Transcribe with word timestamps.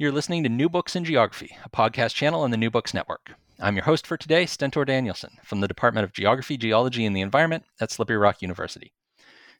You're 0.00 0.12
listening 0.12 0.44
to 0.44 0.48
New 0.48 0.68
Books 0.68 0.94
in 0.94 1.04
Geography, 1.04 1.58
a 1.64 1.68
podcast 1.68 2.14
channel 2.14 2.42
on 2.42 2.52
the 2.52 2.56
New 2.56 2.70
Books 2.70 2.94
Network. 2.94 3.32
I'm 3.58 3.74
your 3.74 3.84
host 3.84 4.06
for 4.06 4.16
today, 4.16 4.46
Stentor 4.46 4.84
Danielson, 4.84 5.38
from 5.42 5.60
the 5.60 5.66
Department 5.66 6.04
of 6.04 6.12
Geography, 6.12 6.56
Geology, 6.56 7.04
and 7.04 7.16
the 7.16 7.20
Environment 7.20 7.64
at 7.80 7.90
Slippery 7.90 8.16
Rock 8.16 8.40
University. 8.40 8.92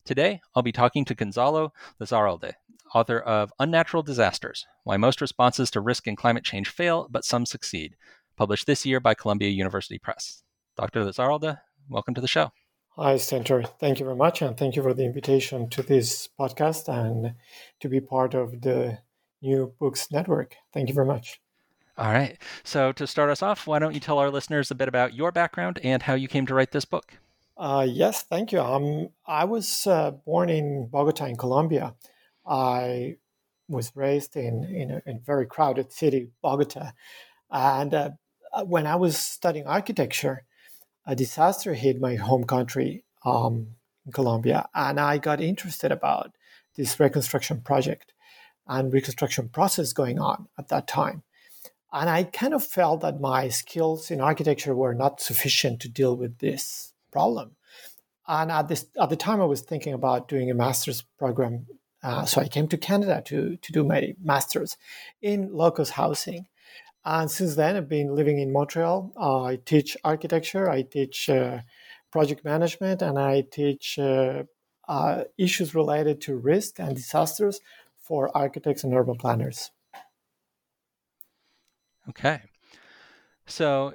Today, 0.04 0.40
I'll 0.54 0.62
be 0.62 0.70
talking 0.70 1.04
to 1.06 1.14
Gonzalo 1.16 1.72
Lizarralde, 2.00 2.52
author 2.94 3.18
of 3.18 3.52
Unnatural 3.58 4.04
Disasters 4.04 4.64
Why 4.84 4.96
Most 4.96 5.20
Responses 5.20 5.72
to 5.72 5.80
Risk 5.80 6.06
and 6.06 6.16
Climate 6.16 6.44
Change 6.44 6.68
Fail, 6.68 7.08
but 7.10 7.24
Some 7.24 7.44
Succeed, 7.44 7.96
published 8.36 8.68
this 8.68 8.86
year 8.86 9.00
by 9.00 9.14
Columbia 9.14 9.48
University 9.48 9.98
Press. 9.98 10.44
Dr. 10.76 11.04
Lizarralde, 11.04 11.58
welcome 11.88 12.14
to 12.14 12.20
the 12.20 12.28
show. 12.28 12.52
Hi, 12.90 13.16
Stentor. 13.16 13.64
Thank 13.80 13.98
you 13.98 14.04
very 14.04 14.16
much, 14.16 14.40
and 14.40 14.56
thank 14.56 14.76
you 14.76 14.84
for 14.84 14.94
the 14.94 15.04
invitation 15.04 15.68
to 15.70 15.82
this 15.82 16.28
podcast 16.38 16.88
and 16.88 17.34
to 17.80 17.88
be 17.88 18.00
part 18.00 18.34
of 18.34 18.60
the 18.60 18.98
New 19.42 19.72
Books 19.78 20.10
Network. 20.10 20.56
Thank 20.72 20.88
you 20.88 20.94
very 20.94 21.06
much. 21.06 21.40
All 21.96 22.12
right. 22.12 22.38
So, 22.62 22.92
to 22.92 23.06
start 23.06 23.30
us 23.30 23.42
off, 23.42 23.66
why 23.66 23.80
don't 23.80 23.94
you 23.94 24.00
tell 24.00 24.18
our 24.18 24.30
listeners 24.30 24.70
a 24.70 24.74
bit 24.74 24.88
about 24.88 25.14
your 25.14 25.32
background 25.32 25.80
and 25.82 26.02
how 26.02 26.14
you 26.14 26.28
came 26.28 26.46
to 26.46 26.54
write 26.54 26.70
this 26.70 26.84
book? 26.84 27.14
Uh, 27.56 27.84
yes, 27.88 28.22
thank 28.22 28.52
you. 28.52 28.60
Um, 28.60 29.08
I 29.26 29.44
was 29.44 29.86
uh, 29.86 30.12
born 30.12 30.48
in 30.48 30.86
Bogota, 30.86 31.26
in 31.26 31.36
Colombia. 31.36 31.94
I 32.46 33.16
was 33.68 33.90
raised 33.96 34.36
in, 34.36 34.64
in, 34.64 34.90
a, 34.92 35.02
in 35.06 35.16
a 35.16 35.20
very 35.20 35.44
crowded 35.44 35.92
city, 35.92 36.28
Bogota. 36.40 36.92
And 37.50 37.92
uh, 37.92 38.10
when 38.64 38.86
I 38.86 38.94
was 38.94 39.16
studying 39.16 39.66
architecture, 39.66 40.44
a 41.04 41.16
disaster 41.16 41.74
hit 41.74 42.00
my 42.00 42.14
home 42.14 42.44
country, 42.44 43.04
um, 43.24 43.68
Colombia, 44.12 44.68
and 44.74 45.00
I 45.00 45.18
got 45.18 45.40
interested 45.40 45.90
about 45.90 46.32
this 46.76 46.98
reconstruction 47.00 47.60
project 47.60 48.12
and 48.68 48.92
reconstruction 48.92 49.48
process 49.48 49.92
going 49.92 50.18
on 50.18 50.48
at 50.58 50.68
that 50.68 50.86
time. 50.86 51.22
And 51.92 52.10
I 52.10 52.24
kind 52.24 52.52
of 52.52 52.64
felt 52.64 53.00
that 53.00 53.20
my 53.20 53.48
skills 53.48 54.10
in 54.10 54.20
architecture 54.20 54.74
were 54.74 54.94
not 54.94 55.20
sufficient 55.20 55.80
to 55.80 55.88
deal 55.88 56.14
with 56.16 56.38
this 56.38 56.92
problem. 57.10 57.56
And 58.26 58.52
at 58.52 58.68
this 58.68 58.86
at 59.00 59.08
the 59.08 59.16
time, 59.16 59.40
I 59.40 59.46
was 59.46 59.62
thinking 59.62 59.94
about 59.94 60.28
doing 60.28 60.50
a 60.50 60.54
master's 60.54 61.02
program. 61.18 61.66
Uh, 62.02 62.26
so 62.26 62.42
I 62.42 62.48
came 62.48 62.68
to 62.68 62.76
Canada 62.76 63.22
to 63.26 63.56
to 63.56 63.72
do 63.72 63.84
my 63.84 64.14
master's 64.22 64.76
in 65.22 65.50
low-cost 65.52 65.92
housing. 65.92 66.46
And 67.04 67.30
since 67.30 67.54
then, 67.56 67.74
I've 67.74 67.88
been 67.88 68.14
living 68.14 68.38
in 68.38 68.52
Montreal. 68.52 69.12
Uh, 69.16 69.44
I 69.44 69.56
teach 69.56 69.96
architecture, 70.04 70.68
I 70.68 70.82
teach 70.82 71.30
uh, 71.30 71.60
project 72.10 72.44
management, 72.44 73.00
and 73.00 73.18
I 73.18 73.40
teach 73.50 73.98
uh, 73.98 74.42
uh, 74.86 75.24
issues 75.38 75.74
related 75.74 76.20
to 76.22 76.36
risk 76.36 76.78
and 76.78 76.94
disasters 76.94 77.60
for 78.08 78.34
architects 78.36 78.82
and 78.82 78.94
urban 78.94 79.16
planners. 79.16 79.70
Okay. 82.08 82.40
So, 83.46 83.94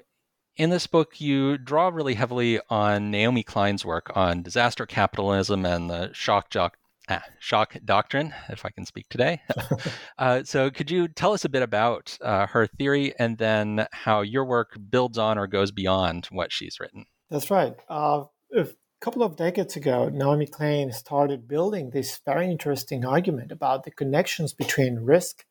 in 0.55 0.69
this 0.69 0.85
book, 0.85 1.19
you 1.19 1.57
draw 1.57 1.87
really 1.87 2.13
heavily 2.13 2.59
on 2.69 3.09
Naomi 3.09 3.43
Klein's 3.43 3.83
work 3.83 4.15
on 4.15 4.43
disaster 4.43 4.85
capitalism 4.85 5.65
and 5.65 5.89
the 5.89 6.11
shock 6.13 6.51
jock, 6.51 6.77
ah, 7.09 7.23
shock 7.39 7.75
doctrine, 7.83 8.33
if 8.49 8.65
I 8.65 8.69
can 8.69 8.85
speak 8.85 9.09
today. 9.09 9.41
uh, 10.19 10.43
so, 10.43 10.69
could 10.69 10.91
you 10.91 11.07
tell 11.07 11.33
us 11.33 11.43
a 11.43 11.49
bit 11.49 11.63
about 11.63 12.17
uh, 12.21 12.45
her 12.47 12.67
theory 12.67 13.13
and 13.17 13.37
then 13.39 13.87
how 13.91 14.21
your 14.21 14.45
work 14.45 14.77
builds 14.89 15.17
on 15.17 15.39
or 15.39 15.47
goes 15.47 15.71
beyond 15.71 16.27
what 16.27 16.51
she's 16.51 16.79
written? 16.79 17.05
That's 17.31 17.49
right. 17.49 17.75
Uh, 17.89 18.25
if 18.51 18.75
couple 19.03 19.21
of 19.21 19.35
decades 19.35 19.75
ago, 19.75 20.07
Naomi 20.07 20.45
Klein 20.45 20.89
started 20.93 21.45
building 21.45 21.89
this 21.89 22.21
very 22.25 22.49
interesting 22.49 23.03
argument 23.03 23.51
about 23.51 23.83
the 23.83 23.91
connections 23.91 24.53
between 24.53 24.95
risk, 25.01 25.43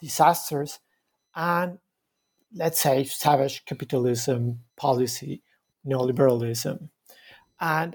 disasters, 0.00 0.78
and 1.36 1.80
let's 2.54 2.80
say 2.80 3.04
savage 3.04 3.66
capitalism 3.66 4.60
policy, 4.74 5.42
neoliberalism. 5.86 6.88
And 7.60 7.94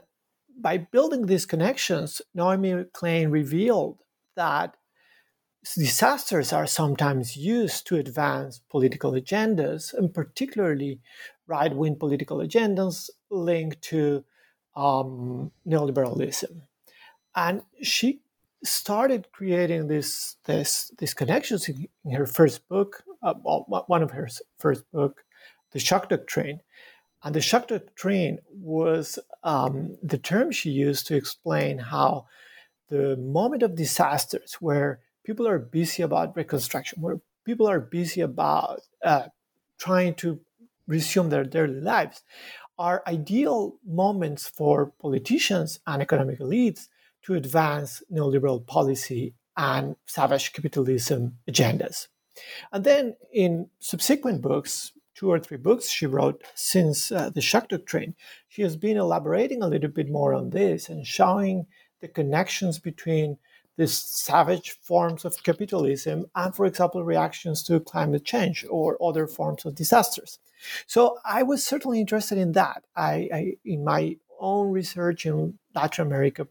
by 0.62 0.78
building 0.78 1.25
these 1.25 1.48
connections, 1.48 2.22
Naomi 2.36 2.86
Klein 2.94 3.31
revealed 3.31 4.04
that 4.36 4.78
disasters 5.75 6.54
are 6.54 6.68
sometimes 6.68 7.36
used 7.36 7.88
to 7.88 7.96
advance 7.96 8.62
political 8.70 9.14
agendas, 9.14 9.92
and 9.92 10.14
particularly 10.14 11.02
right 11.48 11.75
wing 11.75 11.96
political 11.96 12.38
agendas 12.38 13.10
linked 13.31 13.81
to 13.81 14.24
um, 14.76 15.52
neoliberalism, 15.68 16.62
and 17.36 17.64
she 17.82 18.22
started 18.64 19.28
creating 19.32 19.88
this 19.88 20.38
this 20.46 20.92
these 20.98 21.14
connections 21.14 21.68
in, 21.70 21.88
in 22.06 22.12
her 22.12 22.26
first 22.26 22.68
book, 22.70 23.04
uh, 23.22 23.34
well, 23.44 23.84
one 23.88 24.04
of 24.04 24.12
her 24.12 24.28
first 24.58 24.90
book, 24.92 25.24
the 25.72 25.80
shock 25.80 26.10
doctrine, 26.10 26.62
and 27.24 27.36
the 27.36 27.42
shock 27.42 27.68
doctrine 27.68 28.40
was 28.52 29.20
um, 29.44 29.98
the 30.02 30.18
term 30.18 30.52
she 30.52 30.70
used 30.70 31.08
to 31.08 31.16
explain 31.16 31.78
how 31.78 32.26
the 32.90 33.18
moment 33.18 33.64
of 33.64 33.76
disasters 33.76 34.56
where 34.60 35.00
people 35.24 35.48
are 35.48 35.60
busy 35.60 36.04
about 36.04 36.36
reconstruction, 36.36 37.02
where 37.02 37.20
people 37.46 37.68
are 37.68 37.80
busy 37.80 38.22
about 38.22 38.82
uh, 39.04 39.24
trying 39.80 40.14
to 40.16 40.40
resume 40.88 41.30
their 41.30 41.44
daily 41.44 41.80
lives, 41.80 42.24
are 42.78 43.04
ideal 43.08 43.75
moments 43.86 44.48
for 44.48 44.94
politicians 45.02 45.80
and 45.86 46.02
economic 46.02 46.40
elites 46.40 46.88
to 47.24 47.36
advance 47.36 48.04
neoliberal 48.12 48.66
policy 48.66 49.34
and 49.56 49.96
savage 50.06 50.54
capitalism 50.54 51.38
agendas. 51.50 52.08
And 52.72 52.84
then 52.84 53.16
in 53.31 53.70
subsequent 53.80 54.42
books, 54.42 54.92
two 55.16 55.30
or 55.31 55.40
three 55.40 55.58
books 55.58 55.90
she 55.90 56.06
wrote 56.06 56.44
since 56.56 57.12
uh, 57.12 57.30
the 57.30 57.42
shock 57.42 57.70
doctrine, 57.70 58.16
she 58.50 58.64
has 58.64 58.76
been 58.76 58.98
elaborating 58.98 59.62
a 59.62 59.68
little 59.68 59.90
bit 59.90 60.10
more 60.10 60.34
on 60.34 60.50
this 60.50 60.90
and 60.90 61.06
showing 61.06 61.68
the 62.02 62.08
connections 62.08 62.80
between 62.80 63.38
these 63.78 63.98
savage 63.98 64.72
forms 64.81 65.25
of 65.25 65.42
capitalism 65.44 66.25
and, 66.36 66.56
for 66.56 66.66
example, 66.66 67.04
reactions 67.04 67.64
to 67.64 67.80
climate 67.80 68.24
change 68.24 68.66
or 68.70 68.98
other 69.04 69.28
forms 69.28 69.66
of 69.66 69.75
disasters. 69.75 70.40
So 70.86 71.18
I 71.25 71.44
was 71.44 71.66
certainly 71.66 72.00
interested 72.00 72.38
in 72.38 72.52
that. 72.54 72.84
I, 72.96 73.30
I 73.34 73.54
in 73.66 73.84
my 73.84 74.18
own 74.40 74.72
research 74.72 75.25
in 75.25 75.58
Latin 75.74 76.06
America, 76.06 76.48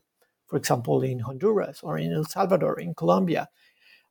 for 0.46 0.56
example, 0.56 1.02
in 1.02 1.20
Honduras 1.20 1.80
or 1.82 1.98
in 1.98 2.12
El 2.12 2.24
Salvador, 2.24 2.78
in 2.78 2.94
Colombia, 2.94 3.48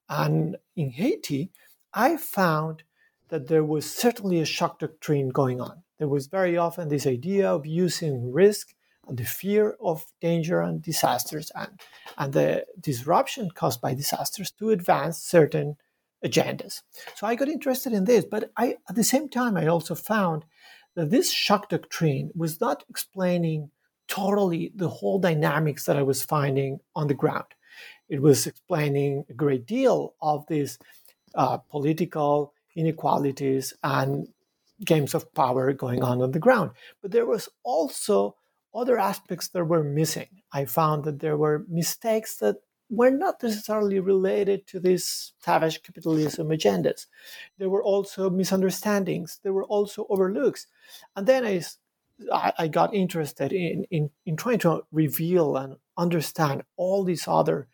and 0.10 0.57
in 0.75 0.92
Haiti, 0.92 1.52
I 1.94 2.18
found 2.18 2.84
that 3.30 3.48
there 3.48 3.64
was 3.64 3.90
certainly 3.90 4.40
a 4.42 4.46
shock 4.46 4.80
doctrine 4.80 5.30
going 5.30 5.62
on. 5.62 5.84
There 6.00 6.07
was 6.07 6.28
very 6.28 6.57
often 6.57 6.90
this 6.90 7.07
idea 7.07 7.50
of 7.50 7.66
using 7.66 8.31
risk 8.31 8.74
and 9.07 9.18
the 9.18 9.25
fear 9.25 9.75
of 9.80 10.06
danger 10.21 10.62
and 10.62 10.81
disasters 10.81 11.51
and, 11.56 11.80
and 12.18 12.33
the 12.33 12.65
disruption 12.80 13.50
caused 13.51 13.81
by 13.81 13.94
disasters 13.94 14.51
to 14.51 14.69
advance 14.69 15.18
certain 15.18 15.77
agendas. 16.24 16.81
So 17.15 17.27
I 17.27 17.36
got 17.36 17.50
interested 17.50 17.94
in 17.94 18.06
this, 18.06 18.25
but 18.25 18.51
I, 18.57 18.77
at 18.88 18.95
the 18.95 19.03
same 19.03 19.27
time, 19.27 19.57
I 19.57 19.68
also 19.68 19.95
found 19.95 20.45
that 20.95 21.09
this 21.09 21.31
shock 21.31 21.69
doctrine 21.69 22.31
was 22.36 22.62
not 22.62 22.83
explaining 22.89 23.71
totally 24.07 24.71
the 24.75 24.89
whole 24.89 25.19
dynamics 25.19 25.86
that 25.86 25.97
I 25.97 26.04
was 26.04 26.21
finding 26.21 26.80
on 26.95 27.07
the 27.07 27.13
ground. 27.13 27.45
It 28.09 28.21
was 28.21 28.45
explaining 28.45 29.25
a 29.30 29.33
great 29.33 29.65
deal 29.65 30.15
of 30.21 30.45
these 30.47 30.77
uh, 31.33 31.57
political 31.57 32.54
inequalities 32.75 33.74
and 33.83 34.27
games 34.83 35.13
of 35.13 35.33
power 35.33 35.71
going 35.74 36.04
on 36.04 36.21
on 36.21 36.31
the 36.31 36.39
ground. 36.39 36.71
But 37.01 37.12
there 37.12 37.25
was 37.25 37.47
also 37.63 38.36
other 38.73 38.97
aspects 38.97 39.50
that 39.50 39.65
were 39.65 39.83
missing. 39.83 40.27
I 40.51 40.65
found 40.65 41.03
that 41.03 41.19
there 41.19 41.38
were 41.38 41.65
mistakes 41.68 42.38
that 42.38 42.57
were 42.89 43.09
not 43.09 43.41
necessarily 43.41 44.00
related 44.00 44.68
to 44.68 44.79
these 44.79 45.31
savage 45.39 45.81
capitalism 45.81 46.50
agendas. 46.50 47.07
There 47.57 47.69
were 47.69 47.83
also 47.83 48.29
misunderstandings. 48.29 49.39
There 49.44 49.53
were 49.53 49.65
also 49.65 50.06
overlooks. 50.09 50.68
And 51.15 51.25
then 51.25 51.45
I, 51.45 52.53
I 52.57 52.68
got 52.68 52.94
interested 52.94 53.53
in, 53.53 53.85
in, 53.89 54.09
in 54.25 54.35
trying 54.35 54.59
to 54.59 54.83
reveal 54.91 55.56
and 55.56 55.77
understand 55.97 56.63
all 56.75 57.03
these 57.03 57.27
other 57.27 57.68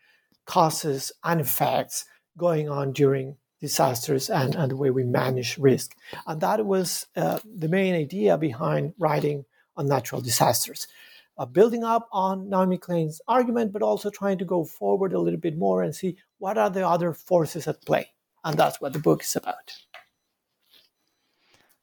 causes 0.45 1.11
and 1.23 1.41
effects 1.41 2.05
going 2.37 2.69
on 2.69 2.93
during 2.93 3.37
disasters 3.59 4.29
and, 4.29 4.55
and 4.55 4.71
the 4.71 4.77
way 4.77 4.91
we 4.91 5.03
manage 5.03 5.57
risk. 5.57 5.95
And 6.27 6.39
that 6.41 6.63
was 6.65 7.07
uh, 7.15 7.39
the 7.43 7.67
main 7.67 7.95
idea 7.95 8.37
behind 8.37 8.93
writing 8.99 9.45
Unnatural 9.77 10.21
Disasters. 10.21 10.87
Uh, 11.37 11.45
building 11.45 11.83
up 11.83 12.09
on 12.11 12.49
Naomi 12.49 12.77
Klein's 12.77 13.21
argument, 13.27 13.71
but 13.71 13.83
also 13.83 14.09
trying 14.09 14.39
to 14.39 14.45
go 14.45 14.63
forward 14.63 15.13
a 15.13 15.19
little 15.19 15.39
bit 15.39 15.57
more 15.57 15.83
and 15.83 15.95
see 15.95 16.17
what 16.39 16.57
are 16.57 16.69
the 16.69 16.87
other 16.87 17.13
forces 17.13 17.67
at 17.67 17.85
play. 17.85 18.09
And 18.43 18.57
that's 18.57 18.81
what 18.81 18.93
the 18.93 18.99
book 18.99 19.21
is 19.21 19.35
about. 19.35 19.71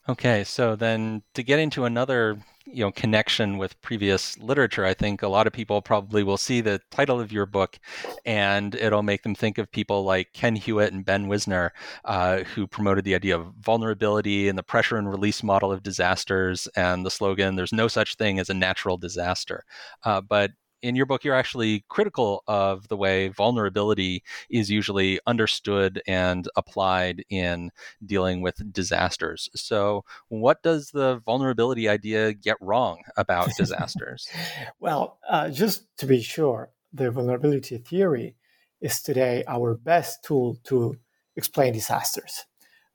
Okay, 0.09 0.45
so 0.45 0.77
then 0.77 1.23
to 1.35 1.43
get 1.43 1.59
into 1.59 1.85
another 1.85 2.39
you 2.67 2.85
know 2.85 2.91
connection 2.93 3.59
with 3.59 3.81
previous 3.83 4.39
literature 4.39 4.87
i 4.87 4.95
think 4.95 5.21
a 5.23 5.29
lot 5.29 5.47
of 5.47 5.53
people 5.53 5.83
probably 5.83 6.23
will 6.23 6.39
see 6.39 6.63
the 6.63 6.81
title 6.91 7.21
of 7.21 7.31
your 7.31 7.45
book 7.45 7.79
and 8.25 8.75
it'll 8.77 9.03
make 9.03 9.23
them 9.23 9.35
think 9.35 9.59
of 9.59 9.71
people 9.71 10.03
like 10.03 10.33
ken 10.33 10.57
hewitt 10.57 10.91
and 10.91 11.05
ben 11.05 11.29
wisner 11.29 11.75
uh, 12.07 12.39
who 12.39 12.67
promoted 12.67 13.05
the 13.05 13.15
idea 13.15 13.37
of 13.37 13.53
vulnerability 13.61 14.49
and 14.49 14.57
the 14.57 14.63
pressure 14.63 14.97
and 14.97 15.11
release 15.11 15.43
model 15.43 15.71
of 15.71 15.83
disasters 15.83 16.67
and 16.75 17.05
the 17.05 17.11
slogan 17.11 17.55
there's 17.55 17.73
no 17.73 17.87
such 17.87 18.15
thing 18.17 18.39
as 18.39 18.49
a 18.49 18.55
natural 18.55 18.97
disaster. 18.97 19.65
Uh, 20.05 20.21
but 20.21 20.53
in 20.85 20.95
your 20.95 21.07
book, 21.07 21.25
you're 21.25 21.35
actually 21.35 21.83
critical 21.89 22.45
of 22.47 22.89
the 22.89 22.97
way 22.97 23.29
vulnerability 23.29 24.23
is 24.51 24.71
usually 24.71 25.19
understood 25.27 26.03
and 26.07 26.47
applied 26.57 27.25
in 27.31 27.71
dealing 28.05 28.43
with 28.43 28.71
disasters. 28.71 29.49
So, 29.55 30.05
what 30.29 30.63
does 30.63 30.91
the 30.91 31.23
vulnerability 31.25 31.89
idea 31.89 32.35
get 32.35 32.59
wrong 32.61 33.03
about 33.17 33.49
disasters? 33.57 34.29
well, 34.79 35.19
uh, 35.29 35.49
just 35.49 35.87
to 35.99 36.07
be 36.07 36.21
sure, 36.21 36.71
the 36.93 37.11
vulnerability 37.11 37.79
theory 37.79 38.37
is 38.83 39.01
today 39.01 39.43
our 39.49 39.75
best 39.75 40.23
tool 40.23 40.59
to 40.65 40.99
explain 41.35 41.73
disasters. 41.73 42.45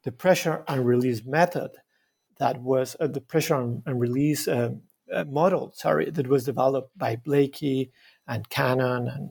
The 0.04 0.12
pressure 0.12 0.64
and 0.68 0.86
release 0.86 1.26
method 1.26 1.72
that 2.38 2.62
was 2.62 2.96
uh, 3.00 3.08
the 3.08 3.20
pressure 3.20 3.56
and 3.56 4.00
release 4.00 4.48
uh, 4.48 4.76
uh, 5.14 5.26
model, 5.26 5.72
sorry, 5.76 6.10
that 6.10 6.28
was 6.28 6.46
developed 6.46 6.98
by 6.98 7.16
Blaikie 7.16 7.92
and 8.28 8.50
Cannon 8.50 9.08
and 9.08 9.30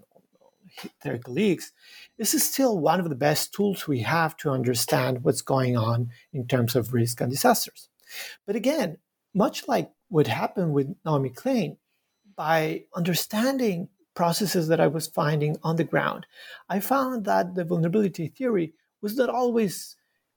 their 1.03 1.19
colleagues, 1.19 1.73
this 2.19 2.35
is 2.35 2.45
still 2.45 2.79
one 2.79 3.01
of 3.01 3.09
the 3.09 3.15
best 3.15 3.53
tools 3.53 3.89
we 3.89 4.01
have 4.01 4.37
to 4.39 4.51
understand 4.51 5.25
what's 5.25 5.43
going 5.43 5.77
on 5.77 6.11
in 6.33 6.47
terms 6.47 6.77
of 6.77 6.93
risk 6.93 7.21
and 7.21 7.31
disasters. 7.31 7.89
But 8.47 8.57
again, 8.57 8.99
much 9.35 9.69
like 9.69 9.91
what 10.09 10.27
happened 10.27 10.73
with 10.73 10.95
Naomi 11.05 11.31
Klein, 11.31 11.77
by 12.37 12.85
understanding 12.95 13.89
processes 14.15 14.69
that 14.69 14.81
I 14.81 14.87
was 14.87 15.07
finding 15.07 15.57
on 15.63 15.77
the 15.77 15.85
ground, 15.85 16.27
I 16.69 16.81
found 16.81 17.25
that 17.25 17.55
the 17.55 17.65
vulnerability 17.65 18.29
theory 18.29 18.75
was 19.03 19.17
not 19.17 19.29
always 19.29 19.97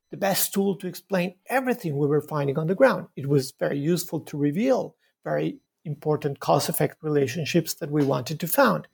the 0.09 0.17
best 0.17 0.53
tool 0.53 0.75
to 0.75 0.87
explain 0.87 1.35
everything 1.47 1.97
we 1.97 2.07
were 2.07 2.21
finding 2.21 2.57
on 2.57 2.67
the 2.67 2.75
ground. 2.75 3.07
It 3.15 3.27
was 3.27 3.53
very 3.57 3.79
useful 3.79 4.19
to 4.21 4.37
reveal 4.37 4.95
very 5.23 5.59
important 5.85 6.39
cause 6.39 6.69
effect 6.69 6.97
relationships 7.01 7.73
that 7.75 7.91
we 7.91 8.03
wanted 8.03 8.39
to 8.39 8.47
found. 8.47 8.87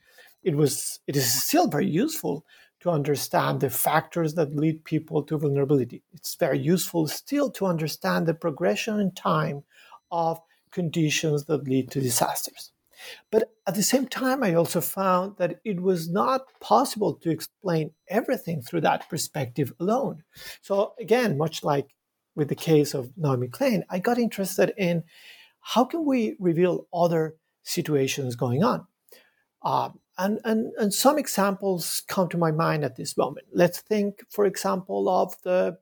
It 0.43 0.55
was 0.55 0.99
it 1.07 1.15
is 1.15 1.43
still 1.43 1.67
very 1.67 1.87
useful 1.87 2.45
to 2.79 2.89
understand 2.91 3.59
the 3.59 3.69
factors 3.69 4.35
that 4.35 4.55
lead 4.55 4.83
people 4.83 5.23
to 5.23 5.37
vulnerability. 5.37 6.03
It's 6.13 6.35
very 6.35 6.59
useful 6.59 7.07
still 7.07 7.49
to 7.51 7.65
understand 7.65 8.27
the 8.27 8.33
progression 8.33 8.99
in 8.99 9.11
time 9.11 9.63
of 10.11 10.39
conditions 10.71 11.45
that 11.45 11.67
lead 11.67 11.91
to 11.91 12.01
disasters. 12.01 12.71
But 13.31 13.51
at 13.67 13.75
the 13.75 13.83
same 13.83 14.07
time, 14.07 14.43
I 14.43 14.53
also 14.55 14.81
found 14.81 15.37
that 15.37 15.59
it 15.63 15.81
was 15.81 16.09
not 16.09 16.45
possible 16.59 17.13
to 17.15 17.29
explain 17.29 17.91
everything 18.07 18.61
through 18.61 18.81
that 18.81 19.07
perspective 19.09 19.71
alone. 19.79 20.23
So, 20.61 20.93
again, 20.99 21.37
much 21.37 21.63
like 21.63 21.95
with 22.35 22.49
the 22.49 22.55
case 22.55 22.93
of 22.93 23.11
Naomi 23.17 23.47
Klein, 23.47 23.83
I 23.89 23.99
got 23.99 24.17
interested 24.17 24.73
in 24.77 25.03
how 25.73 25.83
can 25.83 26.05
we 26.05 26.37
reveal 26.39 26.87
other 26.93 27.35
situations 27.63 28.37
going 28.37 28.63
on? 28.63 28.87
Uh, 29.61 29.89
and, 30.17 30.39
and, 30.45 30.71
and 30.77 30.93
some 30.93 31.19
examples 31.19 32.03
come 32.07 32.29
to 32.29 32.37
my 32.37 32.51
mind 32.51 32.85
at 32.85 32.95
this 32.95 33.17
moment. 33.17 33.47
Let's 33.53 33.81
think, 33.81 34.23
for 34.29 34.45
example, 34.45 35.09
of 35.09 35.35
the 35.43 35.77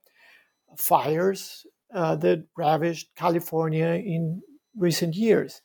fires 0.76 1.68
uh, 1.94 2.16
that 2.16 2.48
ravaged 2.58 3.10
California 3.16 3.90
in 3.90 4.42
recent 4.76 5.14
years. 5.14 5.62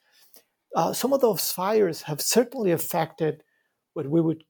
Uh, 0.76 0.92
some 0.92 1.14
of 1.14 1.22
those 1.22 1.50
fires 1.50 2.02
have 2.02 2.20
certainly 2.20 2.72
affected 2.72 3.42
what 3.94 4.06
we 4.06 4.20
would 4.20 4.44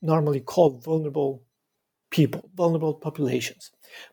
normally 0.00 0.40
call 0.40 0.80
vulnerable 0.80 1.42
people, 2.10 2.48
vulnerable 2.56 2.94
populations. 2.94 3.70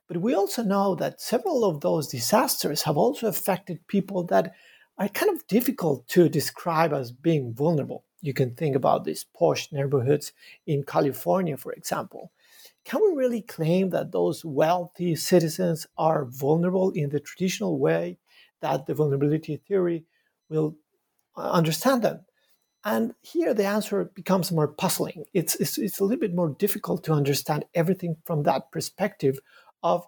But 0.09 0.17
we 0.17 0.35
also 0.35 0.63
know 0.63 0.95
that 0.95 1.21
several 1.21 1.63
of 1.63 1.79
those 1.79 2.09
disasters 2.09 2.81
have 2.83 2.97
also 2.97 3.27
affected 3.27 3.87
people 3.87 4.25
that 4.25 4.53
are 4.97 5.07
kind 5.09 5.31
of 5.31 5.45
difficult 5.47 6.07
to 6.09 6.29
describe 6.29 6.93
as 6.93 7.11
being 7.11 7.53
vulnerable. 7.53 8.03
You 8.21 8.33
can 8.33 8.55
think 8.55 8.75
about 8.75 9.03
these 9.03 9.25
posh 9.37 9.71
neighborhoods 9.71 10.33
in 10.65 10.83
California, 10.83 11.55
for 11.55 11.71
example. 11.73 12.31
Can 12.83 13.01
we 13.03 13.15
really 13.15 13.41
claim 13.41 13.89
that 13.91 14.11
those 14.11 14.43
wealthy 14.43 15.15
citizens 15.15 15.85
are 15.97 16.25
vulnerable 16.25 16.91
in 16.91 17.09
the 17.09 17.19
traditional 17.19 17.79
way 17.79 18.17
that 18.61 18.85
the 18.85 18.93
vulnerability 18.93 19.57
theory 19.57 20.05
will 20.49 20.75
uh, 21.35 21.51
understand 21.51 22.01
them? 22.01 22.21
And 22.85 23.13
here 23.21 23.53
the 23.53 23.65
answer 23.65 24.05
becomes 24.15 24.51
more 24.51 24.69
puzzling. 24.69 25.25
It's, 25.33 25.55
it's, 25.55 25.77
it's 25.77 25.99
a 25.99 26.05
little 26.05 26.21
bit 26.21 26.33
more 26.33 26.55
difficult 26.57 27.03
to 27.03 27.13
understand 27.13 27.65
everything 27.75 28.15
from 28.25 28.43
that 28.43 28.71
perspective 28.71 29.39
of 29.83 30.07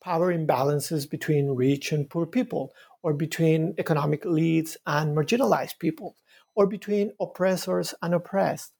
power 0.00 0.32
imbalances 0.32 1.08
between 1.08 1.50
rich 1.50 1.92
and 1.92 2.08
poor 2.08 2.26
people, 2.26 2.72
or 3.02 3.12
between 3.12 3.74
economic 3.78 4.24
elites 4.24 4.76
and 4.86 5.16
marginalized 5.16 5.78
people, 5.78 6.16
or 6.54 6.66
between 6.66 7.12
oppressors 7.20 7.94
and 8.02 8.14
oppressed. 8.14 8.72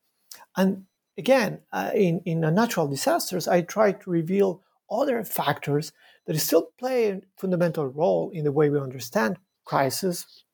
And 0.56 0.84
again, 1.16 1.60
uh, 1.72 1.90
in, 1.94 2.20
in 2.24 2.40
natural 2.40 2.88
disasters, 2.88 3.48
I 3.48 3.62
try 3.62 3.92
to 3.92 4.10
reveal 4.10 4.62
other 4.90 5.22
factors 5.24 5.92
that 6.26 6.38
still 6.38 6.70
play 6.78 7.10
a 7.10 7.20
fundamental 7.36 7.86
role 7.86 8.30
in 8.30 8.44
the 8.44 8.52
way 8.52 8.68
we 8.70 8.78
understand 8.78 9.36
crisis, 9.64 10.44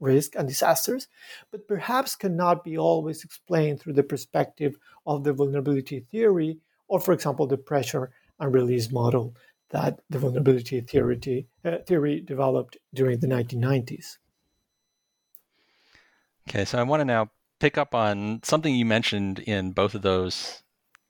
risk, 0.00 0.34
and 0.36 0.48
disasters, 0.48 1.08
but 1.50 1.68
perhaps 1.68 2.16
cannot 2.16 2.64
be 2.64 2.76
always 2.76 3.24
explained 3.24 3.80
through 3.80 3.92
the 3.92 4.02
perspective 4.02 4.76
of 5.06 5.24
the 5.24 5.32
vulnerability 5.32 6.00
theory, 6.10 6.58
or, 6.88 7.00
for 7.00 7.12
example, 7.12 7.46
the 7.46 7.56
pressure 7.56 8.10
and 8.40 8.52
release 8.52 8.90
model 8.90 9.34
that 9.70 10.00
the 10.10 10.18
vulnerability 10.18 10.80
theory, 10.80 11.46
uh, 11.64 11.78
theory 11.86 12.20
developed 12.20 12.76
during 12.92 13.20
the 13.20 13.26
1990s. 13.26 14.18
Okay, 16.48 16.64
so 16.64 16.78
I 16.78 16.82
want 16.82 17.00
to 17.00 17.04
now 17.04 17.30
pick 17.58 17.78
up 17.78 17.94
on 17.94 18.40
something 18.42 18.74
you 18.74 18.84
mentioned 18.84 19.38
in 19.40 19.72
both 19.72 19.94
of 19.94 20.02
those 20.02 20.62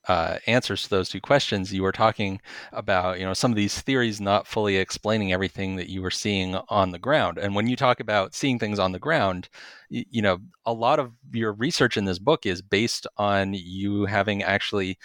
uh, 0.08 0.38
answers 0.46 0.82
to 0.82 0.90
those 0.90 1.08
two 1.08 1.20
questions, 1.20 1.72
you 1.72 1.82
were 1.82 1.92
talking 1.92 2.40
about, 2.72 3.18
you 3.18 3.24
know, 3.24 3.32
some 3.32 3.50
of 3.50 3.56
these 3.56 3.80
theories 3.80 4.20
not 4.20 4.46
fully 4.46 4.76
explaining 4.76 5.32
everything 5.32 5.76
that 5.76 5.88
you 5.88 6.02
were 6.02 6.10
seeing 6.10 6.56
on 6.68 6.90
the 6.90 6.98
ground. 6.98 7.38
And 7.38 7.54
when 7.54 7.66
you 7.66 7.76
talk 7.76 8.00
about 8.00 8.34
seeing 8.34 8.58
things 8.58 8.78
on 8.78 8.92
the 8.92 8.98
ground, 8.98 9.48
you, 9.88 10.04
you 10.10 10.22
know, 10.22 10.38
a 10.66 10.72
lot 10.72 10.98
of 10.98 11.12
your 11.32 11.52
research 11.52 11.96
in 11.96 12.04
this 12.04 12.18
book 12.18 12.44
is 12.44 12.60
based 12.60 13.06
on 13.16 13.54
you 13.54 14.04
having 14.04 14.42
actually 14.42 14.98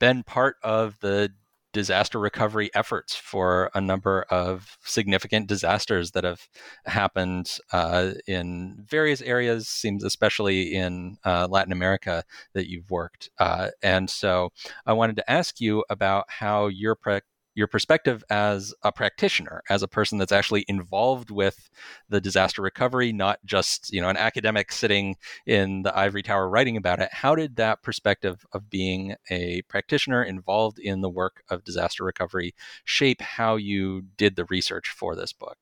been 0.00 0.22
part 0.22 0.56
of 0.62 0.98
the 1.00 1.30
disaster 1.72 2.18
recovery 2.18 2.70
efforts 2.74 3.14
for 3.14 3.70
a 3.74 3.80
number 3.80 4.24
of 4.30 4.78
significant 4.84 5.46
disasters 5.46 6.12
that 6.12 6.24
have 6.24 6.48
happened 6.86 7.58
uh, 7.72 8.12
in 8.26 8.84
various 8.88 9.20
areas, 9.22 9.68
seems 9.68 10.04
especially 10.04 10.74
in 10.74 11.16
uh, 11.24 11.46
Latin 11.50 11.72
America 11.72 12.24
that 12.54 12.68
you've 12.68 12.90
worked. 12.90 13.30
Uh, 13.38 13.68
and 13.82 14.08
so 14.08 14.50
I 14.86 14.92
wanted 14.92 15.16
to 15.16 15.30
ask 15.30 15.60
you 15.60 15.84
about 15.90 16.24
how 16.28 16.68
your 16.68 16.94
pre- 16.94 17.20
your 17.58 17.66
perspective 17.66 18.22
as 18.30 18.72
a 18.84 18.92
practitioner, 18.92 19.64
as 19.68 19.82
a 19.82 19.88
person 19.88 20.16
that's 20.16 20.30
actually 20.30 20.64
involved 20.68 21.28
with 21.28 21.68
the 22.08 22.20
disaster 22.20 22.62
recovery, 22.62 23.12
not 23.12 23.40
just 23.44 23.92
you 23.92 24.00
know 24.00 24.08
an 24.08 24.16
academic 24.16 24.70
sitting 24.70 25.16
in 25.44 25.82
the 25.82 25.98
ivory 25.98 26.22
tower 26.22 26.48
writing 26.48 26.76
about 26.76 27.00
it. 27.00 27.08
How 27.12 27.34
did 27.34 27.56
that 27.56 27.82
perspective 27.82 28.46
of 28.52 28.70
being 28.70 29.16
a 29.28 29.62
practitioner 29.62 30.22
involved 30.22 30.78
in 30.78 31.00
the 31.00 31.10
work 31.10 31.42
of 31.50 31.64
disaster 31.64 32.04
recovery 32.04 32.54
shape 32.84 33.20
how 33.20 33.56
you 33.56 34.02
did 34.16 34.36
the 34.36 34.44
research 34.44 34.90
for 34.90 35.16
this 35.16 35.32
book? 35.32 35.58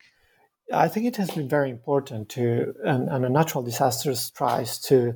I 0.71 0.88
think 0.88 1.07
it 1.07 1.17
has 1.17 1.31
been 1.31 1.49
very 1.49 1.71
important 1.71 2.29
to, 2.31 2.75
and, 2.85 3.09
and 3.09 3.25
Unnatural 3.25 3.65
Disasters 3.65 4.31
tries 4.31 4.79
to 4.81 5.15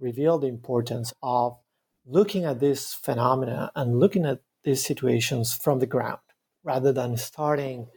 reveal 0.00 0.38
the 0.38 0.48
importance 0.48 1.12
of 1.22 1.58
looking 2.06 2.44
at 2.44 2.58
this 2.58 2.94
phenomena 2.94 3.70
and 3.76 4.00
looking 4.00 4.24
at 4.24 4.40
these 4.68 4.84
situations 4.84 5.54
from 5.54 5.78
the 5.78 5.86
ground 5.86 6.20
rather 6.62 6.92
than 6.92 7.16
starting 7.16 7.88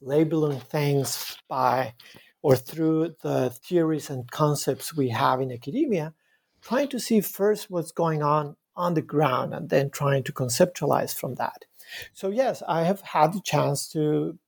labeling 0.00 0.60
things 0.60 1.36
by 1.48 1.94
or 2.42 2.56
through 2.56 3.14
the 3.22 3.50
theories 3.50 4.10
and 4.10 4.30
concepts 4.30 4.94
we 4.94 5.08
have 5.08 5.40
in 5.40 5.52
academia, 5.52 6.14
trying 6.60 6.88
to 6.88 6.98
see 6.98 7.20
first 7.20 7.70
what's 7.70 7.92
going 7.92 8.22
on 8.22 8.56
on 8.76 8.94
the 8.94 9.02
ground 9.02 9.52
and 9.54 9.68
then 9.68 9.90
trying 9.90 10.22
to 10.22 10.32
conceptualize 10.32 11.14
from 11.14 11.34
that. 11.36 11.64
So, 12.12 12.30
yes, 12.30 12.62
I 12.66 12.84
have 12.84 13.00
had 13.00 13.32
the 13.32 13.40
chance 13.40 13.88
to 13.92 14.38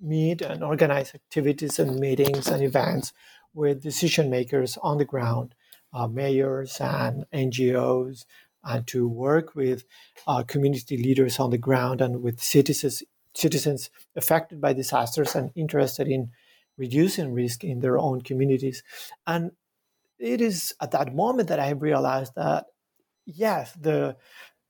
meet 0.00 0.42
and 0.42 0.62
organize 0.62 1.14
activities 1.14 1.78
and 1.78 1.98
meetings 1.98 2.48
and 2.48 2.62
events 2.62 3.12
with 3.54 3.82
decision 3.82 4.30
makers 4.30 4.76
on 4.82 4.98
the 4.98 5.04
ground, 5.04 5.54
uh, 5.92 6.06
mayors 6.06 6.78
and 6.80 7.24
NGOs, 7.32 8.26
and 8.66 8.86
to 8.88 9.08
work 9.08 9.54
with 9.54 9.84
uh, 10.26 10.42
community 10.42 10.96
leaders 10.98 11.38
on 11.38 11.50
the 11.50 11.58
ground 11.58 12.00
and 12.00 12.22
with 12.22 12.40
citizens 12.40 13.02
citizens 13.34 13.90
affected 14.16 14.60
by 14.60 14.72
disasters 14.72 15.34
and 15.34 15.50
interested 15.54 16.08
in 16.08 16.30
reducing 16.78 17.32
risk 17.32 17.64
in 17.64 17.80
their 17.80 17.98
own 17.98 18.22
communities. 18.22 18.82
And 19.26 19.52
it 20.18 20.40
is 20.40 20.74
at 20.80 20.92
that 20.92 21.14
moment 21.14 21.48
that 21.48 21.60
I 21.60 21.70
realized 21.70 22.34
that 22.36 22.66
yes, 23.26 23.72
the 23.72 24.16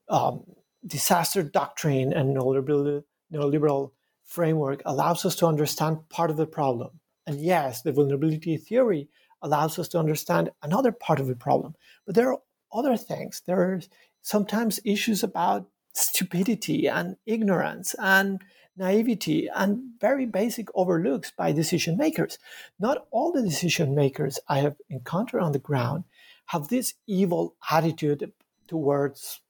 um, 0.08 0.44
disaster 0.86 1.42
doctrine 1.42 2.12
and 2.12 2.36
neoliberal, 2.36 3.04
neoliberal 3.32 3.92
framework 4.24 4.82
allows 4.84 5.24
us 5.24 5.36
to 5.36 5.46
understand 5.46 6.08
part 6.08 6.30
of 6.30 6.36
the 6.36 6.46
problem. 6.46 7.00
And 7.26 7.40
yes, 7.40 7.82
the 7.82 7.92
vulnerability 7.92 8.56
theory 8.56 9.08
allows 9.42 9.78
us 9.78 9.88
to 9.88 9.98
understand 9.98 10.50
another 10.62 10.92
part 10.92 11.20
of 11.20 11.26
the 11.26 11.36
problem. 11.36 11.74
But 12.06 12.14
there 12.14 12.32
are 12.32 12.40
other 12.76 12.96
things. 12.96 13.42
There 13.46 13.60
are 13.60 13.80
sometimes 14.22 14.80
issues 14.84 15.22
about 15.22 15.68
stupidity 15.94 16.88
and 16.88 17.16
ignorance 17.26 17.94
and 17.98 18.42
naivety 18.76 19.48
and 19.54 19.92
very 20.00 20.26
basic 20.26 20.68
overlooks 20.74 21.30
by 21.30 21.52
decision 21.52 21.96
makers. 21.96 22.38
Not 22.78 23.06
all 23.10 23.32
the 23.32 23.42
decision 23.42 23.94
makers 23.94 24.38
I 24.48 24.58
have 24.58 24.76
encountered 24.90 25.40
on 25.40 25.52
the 25.52 25.58
ground 25.58 26.04
have 26.46 26.68
this 26.68 26.94
evil 27.06 27.56
attitude 27.70 28.32
towards 28.68 29.40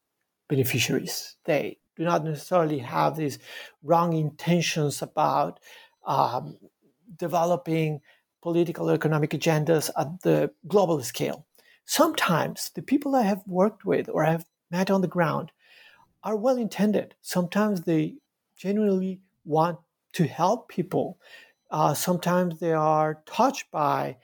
beneficiaries. 0.47 1.35
They 1.45 1.79
do 1.95 2.03
not 2.03 2.23
necessarily 2.23 2.79
have 2.79 3.17
these 3.17 3.39
wrong 3.83 4.13
intentions 4.13 5.01
about 5.01 5.59
um, 6.05 6.57
developing 7.17 8.01
political 8.41 8.89
economic 8.89 9.31
agendas 9.31 9.89
at 9.97 10.21
the 10.21 10.51
global 10.67 11.01
scale. 11.03 11.46
Sometimes 11.87 12.69
the 12.75 12.83
people 12.83 13.15
I 13.15 13.23
have 13.23 13.41
worked 13.47 13.85
with 13.85 14.09
or 14.09 14.23
have 14.25 14.45
met 14.69 14.91
on 14.91 15.01
the 15.01 15.07
ground 15.07 15.51
are 16.23 16.35
well 16.35 16.57
intended. 16.57 17.15
Sometimes 17.21 17.81
they 17.81 18.17
genuinely 18.57 19.21
want 19.45 19.79
to 20.13 20.25
help 20.25 20.69
people. 20.69 21.17
Uh, 21.71 21.93
sometimes 21.93 22.59
they 22.59 22.73
are 22.73 23.23
touched 23.25 23.71
by 23.71 24.17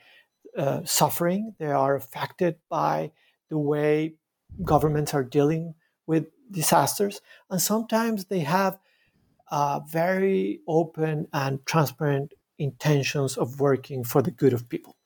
uh, 0.56 0.84
suffering, 0.84 1.54
they 1.58 1.66
are 1.66 1.96
affected 1.96 2.56
by 2.68 3.12
the 3.48 3.58
way 3.58 4.14
governments 4.62 5.14
are 5.14 5.24
dealing 5.24 5.74
with 6.06 6.26
disasters, 6.50 7.20
and 7.50 7.60
sometimes 7.62 8.26
they 8.26 8.40
have 8.40 8.78
uh, 9.50 9.80
very 9.88 10.60
open 10.68 11.28
and 11.32 11.64
transparent 11.66 12.34
intentions 12.58 13.36
of 13.36 13.60
working 13.60 14.04
for 14.04 14.22
the 14.22 14.30
good 14.30 14.52
of 14.52 14.68
people. 14.68 14.96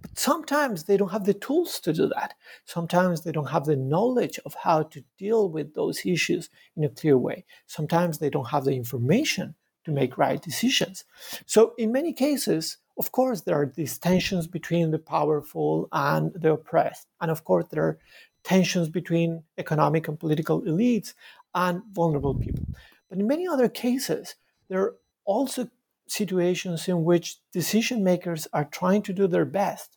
But 0.00 0.18
sometimes 0.18 0.84
they 0.84 0.96
don't 0.96 1.12
have 1.12 1.24
the 1.24 1.34
tools 1.34 1.80
to 1.80 1.92
do 1.92 2.08
that. 2.08 2.34
Sometimes 2.64 3.22
they 3.22 3.32
don't 3.32 3.50
have 3.50 3.64
the 3.64 3.76
knowledge 3.76 4.38
of 4.44 4.54
how 4.54 4.82
to 4.84 5.04
deal 5.18 5.48
with 5.48 5.74
those 5.74 6.04
issues 6.04 6.50
in 6.76 6.84
a 6.84 6.88
clear 6.88 7.18
way. 7.18 7.44
Sometimes 7.66 8.18
they 8.18 8.30
don't 8.30 8.48
have 8.48 8.64
the 8.64 8.74
information 8.74 9.54
to 9.84 9.90
make 9.90 10.18
right 10.18 10.42
decisions. 10.42 11.04
So, 11.46 11.72
in 11.78 11.92
many 11.92 12.12
cases, 12.12 12.78
of 12.98 13.12
course, 13.12 13.42
there 13.42 13.54
are 13.54 13.72
these 13.74 13.98
tensions 13.98 14.46
between 14.46 14.90
the 14.90 14.98
powerful 14.98 15.88
and 15.92 16.32
the 16.34 16.52
oppressed. 16.52 17.06
And 17.20 17.30
of 17.30 17.44
course, 17.44 17.66
there 17.70 17.84
are 17.84 17.98
tensions 18.42 18.88
between 18.88 19.42
economic 19.56 20.08
and 20.08 20.18
political 20.18 20.62
elites 20.62 21.14
and 21.54 21.82
vulnerable 21.92 22.34
people. 22.34 22.64
But 23.08 23.18
in 23.18 23.26
many 23.26 23.46
other 23.46 23.68
cases, 23.68 24.34
there 24.68 24.80
are 24.80 24.96
also 25.24 25.68
situations 26.10 26.88
in 26.88 27.04
which 27.04 27.38
decision 27.52 28.02
makers 28.02 28.46
are 28.52 28.64
trying 28.64 29.02
to 29.02 29.12
do 29.12 29.26
their 29.26 29.44
best, 29.44 29.96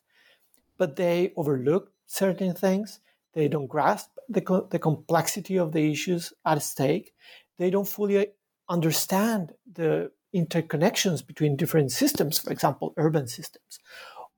but 0.78 0.96
they 0.96 1.32
overlook 1.36 1.92
certain 2.06 2.54
things. 2.54 3.00
They 3.34 3.48
don't 3.48 3.66
grasp 3.66 4.10
the, 4.28 4.40
co- 4.40 4.68
the 4.70 4.78
complexity 4.78 5.56
of 5.58 5.72
the 5.72 5.90
issues 5.90 6.32
at 6.44 6.62
stake. 6.62 7.12
They 7.58 7.70
don't 7.70 7.88
fully 7.88 8.28
understand 8.68 9.52
the 9.70 10.10
interconnections 10.34 11.26
between 11.26 11.56
different 11.56 11.92
systems, 11.92 12.38
for 12.38 12.52
example, 12.52 12.94
urban 12.96 13.26
systems. 13.26 13.78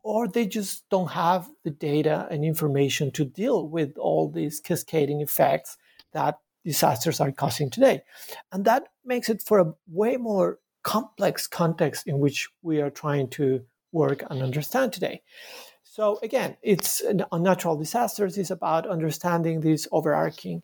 Or 0.02 0.28
they 0.28 0.47
just 0.47 0.88
don't 0.90 1.12
have 1.12 1.49
the 1.64 1.71
data 1.71 2.28
and 2.31 2.45
information 2.45 3.11
to 3.12 3.25
deal 3.25 3.66
with 3.66 3.97
all 3.97 4.28
these 4.28 4.61
cascading 4.61 5.21
effects 5.21 5.78
that 6.12 6.38
disasters 6.64 7.21
are 7.21 7.33
causing 7.33 7.71
today. 7.71 8.02
And 8.52 8.64
that 8.64 8.88
makes 9.04 9.28
it 9.28 9.43
for 9.43 9.59
a 9.59 9.73
way 9.87 10.16
more 10.16 10.59
complex 10.85 11.49
context 11.49 12.07
in 12.07 12.21
which 12.21 12.49
we 12.62 12.81
are 12.81 12.91
trying 12.91 13.29
to 13.31 13.64
work 13.91 14.23
and 14.31 14.43
understand 14.43 14.93
today. 14.93 15.23
So 15.83 16.19
again, 16.23 16.57
it's 16.62 17.03
unnatural 17.33 17.76
disasters 17.76 18.38
is 18.38 18.50
about 18.50 18.87
understanding 18.87 19.61
these 19.61 19.88
overarching 19.91 20.62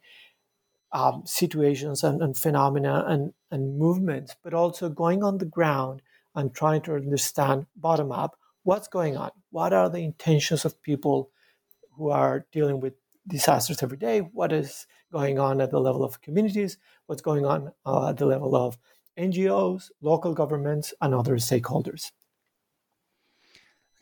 um, 0.93 1.23
situations 1.25 2.03
and, 2.03 2.21
and, 2.21 2.37
phenomena 2.37 3.05
and, 3.07 3.33
and 3.50 3.79
movements, 3.79 4.35
but 4.43 4.55
also 4.55 4.89
going 4.89 5.23
on 5.23 5.39
the 5.39 5.45
ground 5.45 6.03
and 6.35 6.53
trying 6.53 6.83
to 6.83 6.95
understand 6.95 7.67
bottom 7.77 8.11
up 8.11 8.37
what's 8.65 8.89
going 8.89 9.17
on. 9.17 9.31
What 9.50 9.73
are 9.73 9.89
the 9.89 10.05
intentions 10.05 10.65
of 10.65 10.83
people 10.83 11.31
who 11.93 12.11
are 12.11 12.47
dealing 12.53 12.81
with 12.81 12.95
disasters 13.27 13.83
every 13.83 13.99
day? 13.99 14.21
What 14.21 14.53
is 14.53 14.87
going 15.12 15.39
on 15.39 15.61
at 15.61 15.71
the 15.71 15.81
level 15.81 16.05
of 16.05 16.21
communities? 16.21 16.77
What's 17.07 17.23
going 17.23 17.47
on 17.47 17.73
uh, 17.87 18.11
at 18.11 18.17
the 18.17 18.27
level 18.27 18.57
of 18.57 18.79
NGOs, 19.21 19.91
local 20.00 20.35
governments, 20.35 20.95
and 21.00 21.15
other 21.15 21.37
stakeholders. 21.37 22.11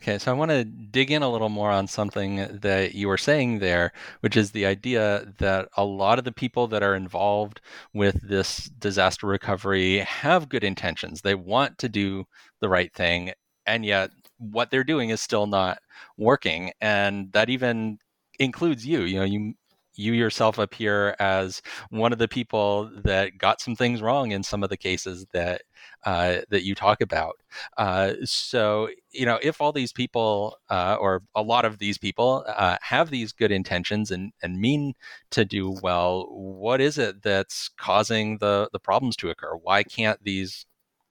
Okay, 0.01 0.17
so 0.17 0.31
I 0.31 0.33
want 0.33 0.49
to 0.51 0.63
dig 0.63 1.11
in 1.11 1.23
a 1.23 1.29
little 1.29 1.49
more 1.49 1.71
on 1.71 1.85
something 1.85 2.59
that 2.61 2.95
you 2.95 3.09
were 3.09 3.17
saying 3.17 3.59
there, 3.59 3.91
which 4.21 4.37
is 4.37 4.51
the 4.51 4.65
idea 4.65 5.33
that 5.39 5.67
a 5.75 5.83
lot 5.83 6.19
of 6.19 6.23
the 6.23 6.31
people 6.31 6.67
that 6.67 6.83
are 6.83 6.95
involved 6.95 7.59
with 7.93 8.17
this 8.25 8.69
disaster 8.79 9.27
recovery 9.27 9.97
have 9.99 10.47
good 10.47 10.63
intentions. 10.63 11.21
They 11.21 11.35
want 11.35 11.77
to 11.79 11.89
do 11.89 12.25
the 12.61 12.69
right 12.69 12.93
thing, 12.93 13.33
and 13.65 13.83
yet 13.83 14.11
what 14.37 14.71
they're 14.71 14.85
doing 14.85 15.09
is 15.09 15.19
still 15.19 15.47
not 15.47 15.79
working. 16.17 16.71
And 16.79 17.33
that 17.33 17.49
even 17.49 17.99
includes 18.39 18.85
you. 18.85 19.01
You 19.01 19.19
know, 19.19 19.25
you 19.25 19.53
you 19.99 20.13
yourself 20.13 20.57
appear 20.57 21.15
as 21.19 21.61
one 21.89 22.13
of 22.13 22.19
the 22.19 22.27
people 22.27 22.89
that 23.03 23.37
got 23.37 23.59
some 23.59 23.75
things 23.75 24.01
wrong 24.01 24.31
in 24.31 24.41
some 24.41 24.63
of 24.63 24.69
the 24.69 24.77
cases 24.77 25.25
that 25.33 25.63
uh, 26.05 26.37
that 26.49 26.63
you 26.63 26.73
talk 26.73 27.01
about. 27.01 27.35
Uh, 27.77 28.13
so 28.23 28.89
you 29.11 29.25
know, 29.25 29.39
if 29.43 29.59
all 29.59 29.73
these 29.73 29.91
people 29.91 30.57
uh, 30.69 30.95
or 30.99 31.23
a 31.35 31.41
lot 31.41 31.65
of 31.65 31.79
these 31.79 31.97
people 31.97 32.45
uh, 32.47 32.77
have 32.81 33.09
these 33.09 33.33
good 33.33 33.51
intentions 33.51 34.09
and 34.09 34.31
and 34.41 34.59
mean 34.59 34.93
to 35.31 35.43
do 35.43 35.77
well, 35.83 36.27
what 36.29 36.79
is 36.79 36.97
it 36.97 37.21
that's 37.21 37.69
causing 37.77 38.37
the 38.37 38.69
the 38.71 38.79
problems 38.79 39.17
to 39.17 39.29
occur? 39.29 39.55
Why 39.55 39.83
can't 39.83 40.23
these 40.23 40.65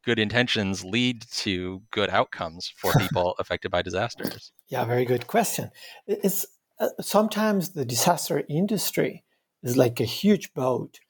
good 0.04 0.18
intentions 0.18 0.82
lead 0.82 1.26
to 1.30 1.82
good 1.90 2.08
outcomes 2.08 2.72
for 2.74 2.92
people 2.98 3.34
affected 3.38 3.70
by 3.70 3.82
disasters? 3.82 4.52
Yeah, 4.68 4.86
very 4.86 5.04
good 5.04 5.26
question. 5.26 5.70
It's 6.06 6.46
uh, 6.80 6.88
sometimes 7.00 7.70
the 7.70 7.84
disaster 7.84 8.44
industry 8.48 9.24
is 9.62 9.76
like 9.76 10.00
a 10.00 10.04
huge 10.04 10.54
boat 10.54 11.00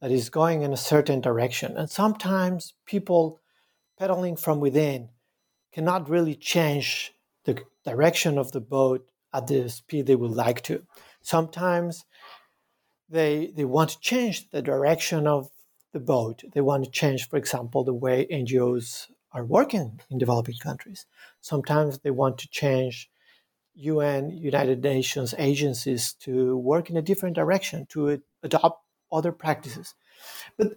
that 0.00 0.10
is 0.10 0.30
going 0.30 0.62
in 0.62 0.72
a 0.72 0.76
certain 0.76 1.20
direction. 1.20 1.76
And 1.76 1.90
sometimes 1.90 2.74
people 2.86 3.40
pedaling 3.98 4.36
from 4.36 4.60
within 4.60 5.10
cannot 5.72 6.08
really 6.08 6.34
change 6.34 7.12
the 7.44 7.62
direction 7.84 8.38
of 8.38 8.52
the 8.52 8.60
boat 8.60 9.06
at 9.32 9.46
the 9.46 9.68
speed 9.68 10.06
they 10.06 10.16
would 10.16 10.30
like 10.30 10.62
to. 10.62 10.84
Sometimes 11.20 12.04
they, 13.08 13.52
they 13.54 13.64
want 13.64 13.90
to 13.90 14.00
change 14.00 14.50
the 14.50 14.62
direction 14.62 15.26
of 15.26 15.50
the 15.92 16.00
boat. 16.00 16.42
They 16.54 16.60
want 16.60 16.84
to 16.84 16.90
change, 16.90 17.28
for 17.28 17.36
example, 17.36 17.84
the 17.84 17.94
way 17.94 18.26
NGOs 18.30 19.08
are 19.32 19.44
working 19.44 20.00
in 20.10 20.18
developing 20.18 20.56
countries. 20.62 21.06
Sometimes 21.40 21.98
they 21.98 22.10
want 22.10 22.38
to 22.38 22.48
change 22.48 23.10
UN, 23.78 24.30
United 24.30 24.82
Nations 24.82 25.34
agencies 25.38 26.12
to 26.20 26.56
work 26.56 26.90
in 26.90 26.96
a 26.96 27.02
different 27.02 27.36
direction, 27.36 27.86
to 27.90 28.20
adopt 28.42 28.84
other 29.10 29.32
practices. 29.32 29.94
But 30.56 30.74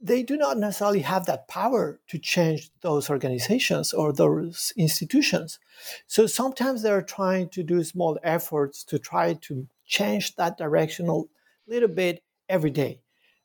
they 0.00 0.22
do 0.22 0.36
not 0.36 0.58
necessarily 0.58 1.00
have 1.00 1.26
that 1.26 1.46
power 1.46 2.00
to 2.08 2.18
change 2.18 2.70
those 2.80 3.08
organizations 3.08 3.92
or 3.92 4.12
those 4.12 4.72
institutions. 4.76 5.60
So 6.06 6.26
sometimes 6.26 6.82
they're 6.82 7.02
trying 7.02 7.50
to 7.50 7.62
do 7.62 7.84
small 7.84 8.18
efforts 8.22 8.82
to 8.84 8.98
try 8.98 9.34
to 9.34 9.68
change 9.86 10.34
that 10.36 10.58
direction 10.58 11.08
a 11.08 11.22
little 11.68 11.88
bit 11.88 12.22
every 12.48 12.70
day. 12.70 13.00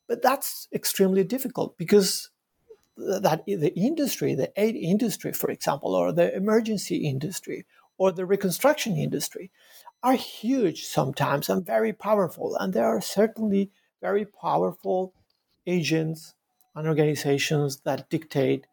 But 0.08 0.22
that's 0.22 0.68
extremely 0.74 1.24
difficult 1.24 1.78
because 1.78 2.32
that 2.98 3.44
the 3.46 3.74
industry, 3.76 4.34
the 4.34 4.52
aid 4.56 4.76
industry, 4.76 5.34
for 5.34 5.52
example, 5.52 5.94
or 5.94 6.12
the 6.12 6.36
emergency 6.36 7.08
industry, 7.08 7.66
or 7.98 8.12
the 8.12 8.26
reconstruction 8.26 8.96
industry, 8.98 9.52
are 10.04 10.14
huge 10.14 10.86
sometimes 10.86 11.50
and 11.50 11.66
very 11.66 11.94
powerful. 11.94 12.56
And 12.56 12.74
there 12.74 12.86
are 12.86 13.02
certainly 13.02 13.72
very 14.02 14.26
powerful 14.26 15.14
agents 15.66 16.36
and 16.76 16.88
organizations 16.88 17.82
that 17.82 18.10
dictate 18.10 18.68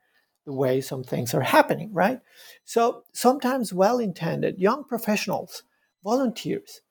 the 0.44 0.52
way 0.52 0.80
some 0.80 1.02
things 1.02 1.32
are 1.32 1.40
happening, 1.40 1.90
right? 1.92 2.20
So 2.64 3.04
sometimes 3.12 3.72
well 3.72 3.98
intended 3.98 4.58
young 4.58 4.84
professionals, 4.84 5.62
volunteers, 6.02 6.82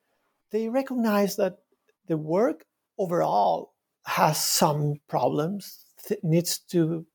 they 0.51 0.69
recognize 0.69 1.35
that 1.35 1.59
the 2.07 2.17
work 2.17 2.65
overall 2.97 3.73
has 4.05 4.43
some 4.43 4.95
problems, 5.07 5.85
needs 6.21 6.59
to 6.59 7.05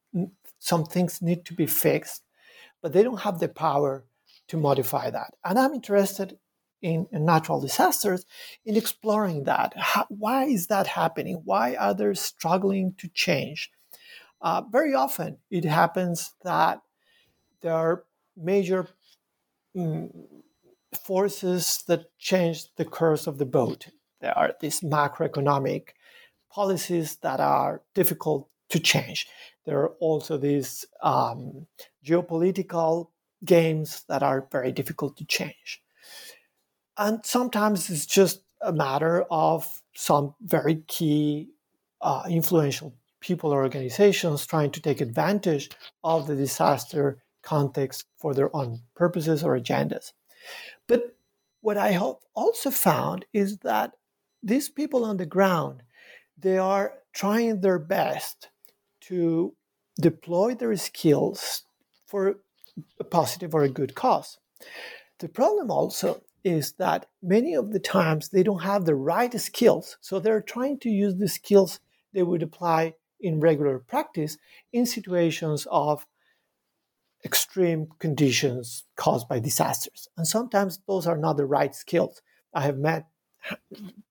some 0.59 0.85
things 0.85 1.23
need 1.23 1.45
to 1.45 1.55
be 1.55 1.67
fixed, 1.67 2.23
but 2.83 2.93
they 2.93 3.03
don't 3.03 3.21
have 3.21 3.39
the 3.39 3.49
power 3.49 4.05
to 4.49 4.57
modify 4.57 5.11
that. 5.11 5.35
And 5.45 5.59
I'm 5.59 5.75
interested 5.75 6.39
in, 6.83 7.07
in 7.13 7.25
natural 7.25 7.61
disasters 7.61 8.25
in 8.65 8.77
exploring 8.77 9.45
that. 9.45 9.73
How, 9.77 10.07
why 10.09 10.45
is 10.45 10.69
that 10.69 10.87
happening? 10.87 11.43
Why 11.45 11.75
are 11.77 11.95
they 11.95 12.15
struggling 12.15 12.95
to 12.99 13.09
change? 13.09 13.71
Uh, 14.41 14.63
very 14.71 14.95
often 14.95 15.39
it 15.51 15.65
happens 15.65 16.35
that 16.45 16.81
there 17.61 17.75
are 17.75 18.05
major 18.37 18.89
mm, 19.77 20.11
forces 21.05 21.85
that 21.89 22.07
change 22.19 22.75
the 22.77 22.85
course 22.85 23.27
of 23.27 23.39
the 23.39 23.47
boat. 23.47 23.89
There 24.21 24.37
are 24.37 24.55
these 24.61 24.81
macroeconomic 24.81 25.89
policies 26.51 27.17
that 27.17 27.41
are 27.41 27.83
difficult 27.95 28.49
to 28.71 28.79
change. 28.79 29.27
There 29.65 29.81
are 29.81 29.95
also 30.01 30.39
these 30.39 30.87
um, 31.03 31.67
geopolitical 32.05 33.09
games 33.45 34.05
that 34.09 34.23
are 34.23 34.49
very 34.51 34.73
difficult 34.73 35.17
to 35.17 35.25
change. 35.25 35.83
And 36.97 37.25
sometimes 37.25 37.91
it's 37.91 38.07
just 38.07 38.43
a 38.61 38.73
matter 38.73 39.25
of 39.31 39.83
some 39.95 40.35
very 40.41 40.83
key 40.89 41.51
uh, 42.01 42.25
influential 42.29 42.95
people 43.21 43.53
or 43.53 43.63
organizations 43.63 44.47
trying 44.47 44.71
to 44.73 44.81
take 44.81 45.01
advantage 45.01 45.71
of 46.05 46.27
the 46.27 46.37
disaster 46.37 47.23
context 47.43 48.05
for 48.17 48.35
their 48.35 48.55
own 48.55 48.81
purposes 48.95 49.43
or 49.43 49.59
agendas. 49.59 50.13
But 50.87 51.17
what 51.61 51.77
I 51.77 51.91
have 51.91 52.17
also 52.35 52.71
found 52.71 53.27
is 53.33 53.59
that 53.59 53.93
these 54.43 54.69
people 54.69 55.05
on 55.05 55.17
the 55.17 55.27
ground, 55.27 55.83
they 56.37 56.59
are 56.59 56.95
trying 57.13 57.61
their 57.61 57.79
best 57.79 58.49
to 59.03 59.55
deploy 60.01 60.55
their 60.55 60.77
skills 60.77 61.65
for 62.07 62.41
a 63.01 63.05
positive 63.05 63.55
or 63.55 63.63
a 63.63 63.69
good 63.69 63.95
cause. 63.95 64.39
The 65.19 65.29
problem 65.29 65.71
also 65.71 66.23
is 66.45 66.73
that 66.73 67.07
many 67.23 67.55
of 67.55 67.73
the 67.73 67.81
times 67.81 68.29
they 68.29 68.43
don't 68.43 68.63
have 68.63 68.85
the 68.85 68.95
right 68.95 69.33
skills. 69.41 69.99
So 70.01 70.19
they're 70.19 70.41
trying 70.41 70.79
to 70.81 70.89
use 70.89 71.17
the 71.17 71.29
skills 71.29 71.81
they 72.13 72.23
would 72.23 72.43
apply 72.43 72.95
in 73.21 73.41
regular 73.41 73.79
practice 73.79 74.39
in 74.73 74.87
situations 74.87 75.67
of 75.71 76.07
extreme 77.25 77.89
conditions 77.99 78.85
caused 78.97 79.29
by 79.29 79.41
disasters. 79.41 80.09
And 80.17 80.27
sometimes 80.27 80.81
those 80.87 81.07
are 81.07 81.19
not 81.19 81.37
the 81.37 81.47
right 81.47 81.75
skills. 81.75 82.23
I 82.55 82.63
have 82.63 82.79
met 82.79 83.07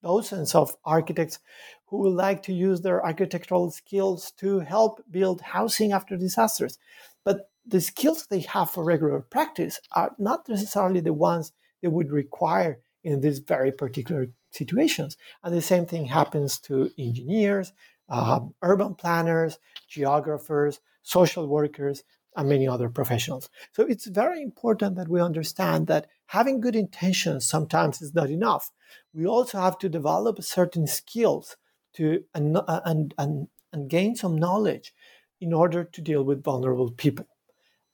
dozens 0.03 0.55
of 0.55 0.75
architects 0.83 1.39
who 1.87 1.99
would 1.99 2.13
like 2.13 2.43
to 2.43 2.53
use 2.53 2.81
their 2.81 3.03
architectural 3.05 3.71
skills 3.71 4.31
to 4.31 4.59
help 4.59 5.01
build 5.09 5.41
housing 5.41 5.93
after 5.93 6.17
disasters. 6.17 6.77
But 7.23 7.49
the 7.67 7.81
skills 7.81 8.27
they 8.27 8.39
have 8.41 8.69
for 8.69 8.83
regular 8.83 9.19
practice 9.19 9.79
are 9.91 10.15
not 10.17 10.47
necessarily 10.47 11.01
the 11.01 11.13
ones 11.13 11.51
they 11.81 11.87
would 11.87 12.11
require 12.11 12.79
in 13.03 13.21
these 13.21 13.39
very 13.39 13.71
particular 13.71 14.27
situations. 14.51 15.17
And 15.43 15.53
the 15.53 15.61
same 15.61 15.85
thing 15.85 16.05
happens 16.05 16.59
to 16.61 16.91
engineers, 16.97 17.73
um, 18.09 18.53
urban 18.61 18.95
planners, 18.95 19.59
geographers, 19.87 20.79
social 21.03 21.47
workers, 21.47 22.03
and 22.35 22.49
many 22.49 22.67
other 22.67 22.89
professionals. 22.89 23.49
So 23.73 23.83
it's 23.83 24.07
very 24.07 24.41
important 24.41 24.95
that 24.95 25.09
we 25.09 25.19
understand 25.19 25.87
that 25.87 26.07
having 26.27 26.61
good 26.61 26.75
intentions 26.75 27.45
sometimes 27.45 28.01
is 28.01 28.13
not 28.13 28.29
enough. 28.29 28.71
We 29.13 29.25
also 29.25 29.59
have 29.59 29.77
to 29.79 29.89
develop 29.89 30.41
certain 30.43 30.87
skills 30.87 31.57
to 31.93 32.23
and, 32.35 32.57
and, 32.67 33.13
and, 33.17 33.47
and 33.73 33.89
gain 33.89 34.15
some 34.15 34.37
knowledge 34.37 34.93
in 35.41 35.53
order 35.53 35.83
to 35.83 36.01
deal 36.01 36.23
with 36.23 36.43
vulnerable 36.43 36.91
people. 36.91 37.25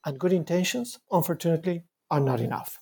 And 0.06 0.20
good 0.20 0.34
intentions, 0.34 1.00
unfortunately, 1.12 1.86
are 2.12 2.20
not 2.20 2.42
enough. 2.42 2.80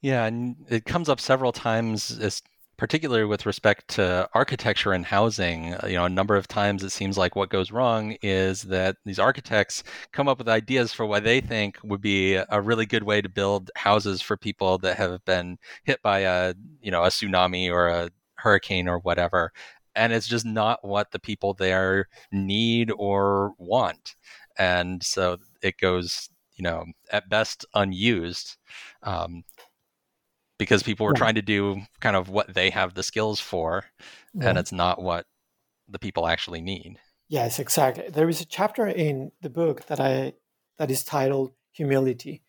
Yeah, 0.00 0.26
and 0.26 0.56
it 0.68 0.84
comes 0.84 1.08
up 1.08 1.18
several 1.18 1.50
times, 1.50 2.42
particularly 2.76 3.24
with 3.24 3.46
respect 3.46 3.88
to 3.88 4.28
architecture 4.34 4.92
and 4.92 5.06
housing. 5.06 5.74
Uh, 5.74 5.86
you 5.86 5.94
know, 5.94 6.04
a 6.04 6.10
number 6.10 6.36
of 6.36 6.46
times 6.46 6.82
it 6.82 6.90
seems 6.90 7.16
like 7.16 7.34
what 7.34 7.48
goes 7.48 7.72
wrong 7.72 8.16
is 8.20 8.62
that 8.64 8.96
these 9.06 9.18
architects 9.18 9.82
come 10.12 10.28
up 10.28 10.38
with 10.38 10.48
ideas 10.48 10.92
for 10.92 11.06
what 11.06 11.24
they 11.24 11.40
think 11.40 11.78
would 11.82 12.02
be 12.02 12.34
a 12.34 12.60
really 12.60 12.84
good 12.84 13.04
way 13.04 13.22
to 13.22 13.28
build 13.28 13.70
houses 13.76 14.20
for 14.20 14.36
people 14.36 14.76
that 14.78 14.98
have 14.98 15.24
been 15.24 15.56
hit 15.84 16.02
by 16.02 16.20
a, 16.20 16.54
you 16.82 16.90
know, 16.90 17.02
a 17.02 17.08
tsunami 17.08 17.70
or 17.70 17.88
a 17.88 18.10
hurricane 18.34 18.88
or 18.88 18.98
whatever. 18.98 19.52
And 19.96 20.12
it's 20.12 20.28
just 20.28 20.44
not 20.44 20.84
what 20.84 21.12
the 21.12 21.20
people 21.20 21.54
there 21.54 22.08
need 22.32 22.90
or 22.90 23.54
want. 23.58 24.16
And 24.58 25.02
so 25.02 25.38
it 25.62 25.78
goes, 25.78 26.28
you 26.54 26.62
know, 26.62 26.84
at 27.10 27.28
best 27.28 27.64
unused. 27.74 28.56
Um, 29.02 29.44
because 30.58 30.82
people 30.82 31.06
were 31.06 31.12
yeah. 31.12 31.18
trying 31.18 31.34
to 31.34 31.42
do 31.42 31.82
kind 32.00 32.16
of 32.16 32.28
what 32.28 32.54
they 32.54 32.70
have 32.70 32.94
the 32.94 33.02
skills 33.02 33.40
for 33.40 33.84
yeah. 34.34 34.48
and 34.48 34.58
it's 34.58 34.72
not 34.72 35.02
what 35.02 35.26
the 35.88 35.98
people 35.98 36.26
actually 36.26 36.60
need 36.60 36.96
yes 37.28 37.58
exactly 37.58 38.08
there 38.08 38.28
is 38.28 38.40
a 38.40 38.46
chapter 38.46 38.86
in 38.86 39.30
the 39.42 39.50
book 39.50 39.86
that 39.86 40.00
i 40.00 40.32
that 40.78 40.90
is 40.90 41.04
titled 41.04 41.52
humility 41.72 42.42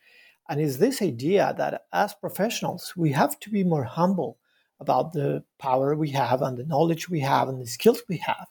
and 0.48 0.62
is 0.62 0.78
this 0.78 1.02
idea 1.02 1.54
that 1.58 1.86
as 1.92 2.14
professionals 2.14 2.94
we 2.96 3.12
have 3.12 3.40
to 3.40 3.50
be 3.50 3.64
more 3.64 3.84
humble 3.84 4.38
about 4.80 5.14
the 5.14 5.44
power 5.58 5.96
we 5.96 6.10
have 6.10 6.42
and 6.42 6.58
the 6.58 6.66
knowledge 6.66 7.10
we 7.10 7.22
have 7.22 7.50
and 7.50 7.62
the 7.62 7.68
skills 7.68 8.04
we 8.08 8.18
have 8.18 8.48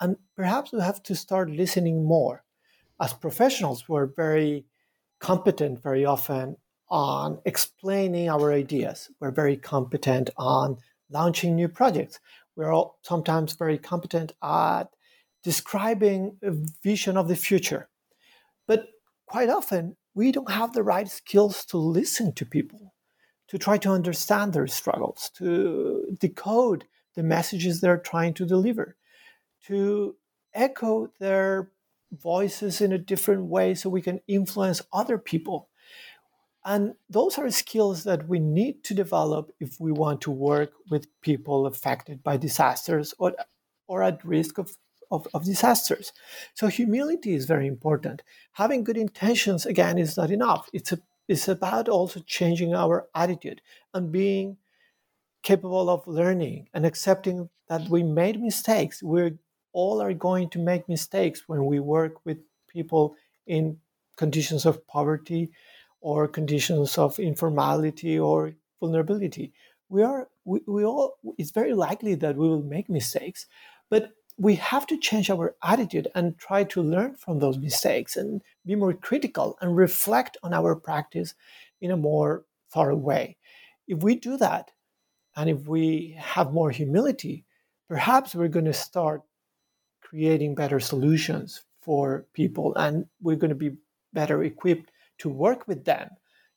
and 0.00 0.16
perhaps 0.34 0.72
we 0.72 0.80
have 0.80 1.02
to 1.02 1.14
start 1.14 1.50
listening 1.50 2.04
more 2.04 2.44
as 3.00 3.12
professionals 3.12 3.88
we're 3.88 4.06
very 4.06 4.64
competent 5.20 5.82
very 5.82 6.04
often 6.04 6.56
on 6.88 7.38
explaining 7.44 8.28
our 8.28 8.52
ideas. 8.52 9.10
We're 9.20 9.32
very 9.32 9.56
competent 9.56 10.30
on 10.36 10.78
launching 11.10 11.56
new 11.56 11.68
projects. 11.68 12.20
We're 12.54 12.72
all 12.72 12.98
sometimes 13.02 13.54
very 13.54 13.78
competent 13.78 14.32
at 14.42 14.84
describing 15.42 16.36
a 16.42 16.52
vision 16.82 17.16
of 17.16 17.28
the 17.28 17.36
future. 17.36 17.88
But 18.66 18.88
quite 19.26 19.48
often, 19.48 19.96
we 20.14 20.32
don't 20.32 20.50
have 20.50 20.72
the 20.72 20.82
right 20.82 21.08
skills 21.08 21.64
to 21.66 21.76
listen 21.76 22.32
to 22.34 22.46
people, 22.46 22.94
to 23.48 23.58
try 23.58 23.78
to 23.78 23.90
understand 23.90 24.52
their 24.52 24.66
struggles, 24.66 25.30
to 25.36 26.16
decode 26.18 26.84
the 27.14 27.22
messages 27.22 27.80
they're 27.80 27.98
trying 27.98 28.34
to 28.34 28.46
deliver, 28.46 28.96
to 29.66 30.16
echo 30.54 31.10
their 31.18 31.70
voices 32.20 32.80
in 32.80 32.92
a 32.92 32.98
different 32.98 33.44
way 33.44 33.74
so 33.74 33.88
we 33.88 34.02
can 34.02 34.20
influence 34.26 34.82
other 34.92 35.18
people 35.18 35.68
and 36.64 36.94
those 37.08 37.38
are 37.38 37.48
skills 37.50 38.02
that 38.02 38.26
we 38.28 38.40
need 38.40 38.82
to 38.82 38.94
develop 38.94 39.52
if 39.60 39.78
we 39.78 39.92
want 39.92 40.20
to 40.22 40.32
work 40.32 40.72
with 40.90 41.06
people 41.20 41.64
affected 41.64 42.24
by 42.24 42.36
disasters 42.36 43.14
or 43.18 43.34
or 43.86 44.02
at 44.02 44.24
risk 44.24 44.58
of, 44.58 44.76
of, 45.10 45.28
of 45.34 45.44
disasters. 45.44 46.12
So 46.54 46.66
humility 46.66 47.34
is 47.34 47.46
very 47.46 47.66
important. 47.66 48.22
Having 48.52 48.84
good 48.84 48.96
intentions, 48.96 49.64
again, 49.64 49.98
is 49.98 50.16
not 50.16 50.30
enough. 50.30 50.68
It's, 50.72 50.92
a, 50.92 50.98
it's 51.28 51.48
about 51.48 51.88
also 51.88 52.20
changing 52.26 52.74
our 52.74 53.06
attitude 53.14 53.62
and 53.94 54.10
being 54.10 54.56
capable 55.42 55.88
of 55.88 56.06
learning 56.06 56.68
and 56.74 56.84
accepting 56.84 57.48
that 57.68 57.88
we 57.88 58.02
made 58.02 58.40
mistakes. 58.40 59.02
We 59.02 59.34
all 59.76 60.00
are 60.00 60.14
going 60.14 60.48
to 60.48 60.58
make 60.58 60.88
mistakes 60.88 61.42
when 61.46 61.66
we 61.66 61.78
work 61.80 62.14
with 62.24 62.38
people 62.66 63.14
in 63.46 63.78
conditions 64.16 64.64
of 64.64 64.86
poverty 64.86 65.50
or 66.00 66.26
conditions 66.26 66.96
of 66.96 67.18
informality 67.18 68.18
or 68.18 68.54
vulnerability. 68.80 69.52
We 69.90 70.02
are 70.02 70.28
we, 70.46 70.60
we 70.66 70.82
all 70.84 71.18
it's 71.36 71.50
very 71.50 71.74
likely 71.74 72.14
that 72.16 72.36
we 72.36 72.48
will 72.48 72.62
make 72.62 72.88
mistakes, 72.88 73.46
but 73.90 74.12
we 74.38 74.54
have 74.54 74.86
to 74.86 74.98
change 74.98 75.28
our 75.30 75.54
attitude 75.62 76.08
and 76.14 76.38
try 76.38 76.64
to 76.64 76.82
learn 76.82 77.14
from 77.16 77.38
those 77.38 77.58
mistakes 77.58 78.16
and 78.16 78.40
be 78.64 78.76
more 78.76 78.94
critical 78.94 79.58
and 79.60 79.76
reflect 79.76 80.38
on 80.42 80.54
our 80.54 80.74
practice 80.74 81.34
in 81.80 81.90
a 81.90 81.96
more 81.96 82.44
thorough 82.72 83.02
way. 83.10 83.36
If 83.86 84.02
we 84.02 84.14
do 84.16 84.38
that, 84.38 84.70
and 85.36 85.50
if 85.50 85.68
we 85.68 86.16
have 86.18 86.52
more 86.52 86.70
humility, 86.70 87.44
perhaps 87.88 88.34
we're 88.34 88.56
going 88.56 88.72
to 88.72 88.72
start 88.88 89.20
creating 90.08 90.54
better 90.54 90.78
solutions 90.78 91.62
for 91.80 92.26
people 92.32 92.74
and 92.76 93.06
we're 93.20 93.36
going 93.36 93.50
to 93.50 93.54
be 93.54 93.76
better 94.12 94.42
equipped 94.44 94.90
to 95.18 95.28
work 95.28 95.66
with 95.66 95.84
them 95.84 96.08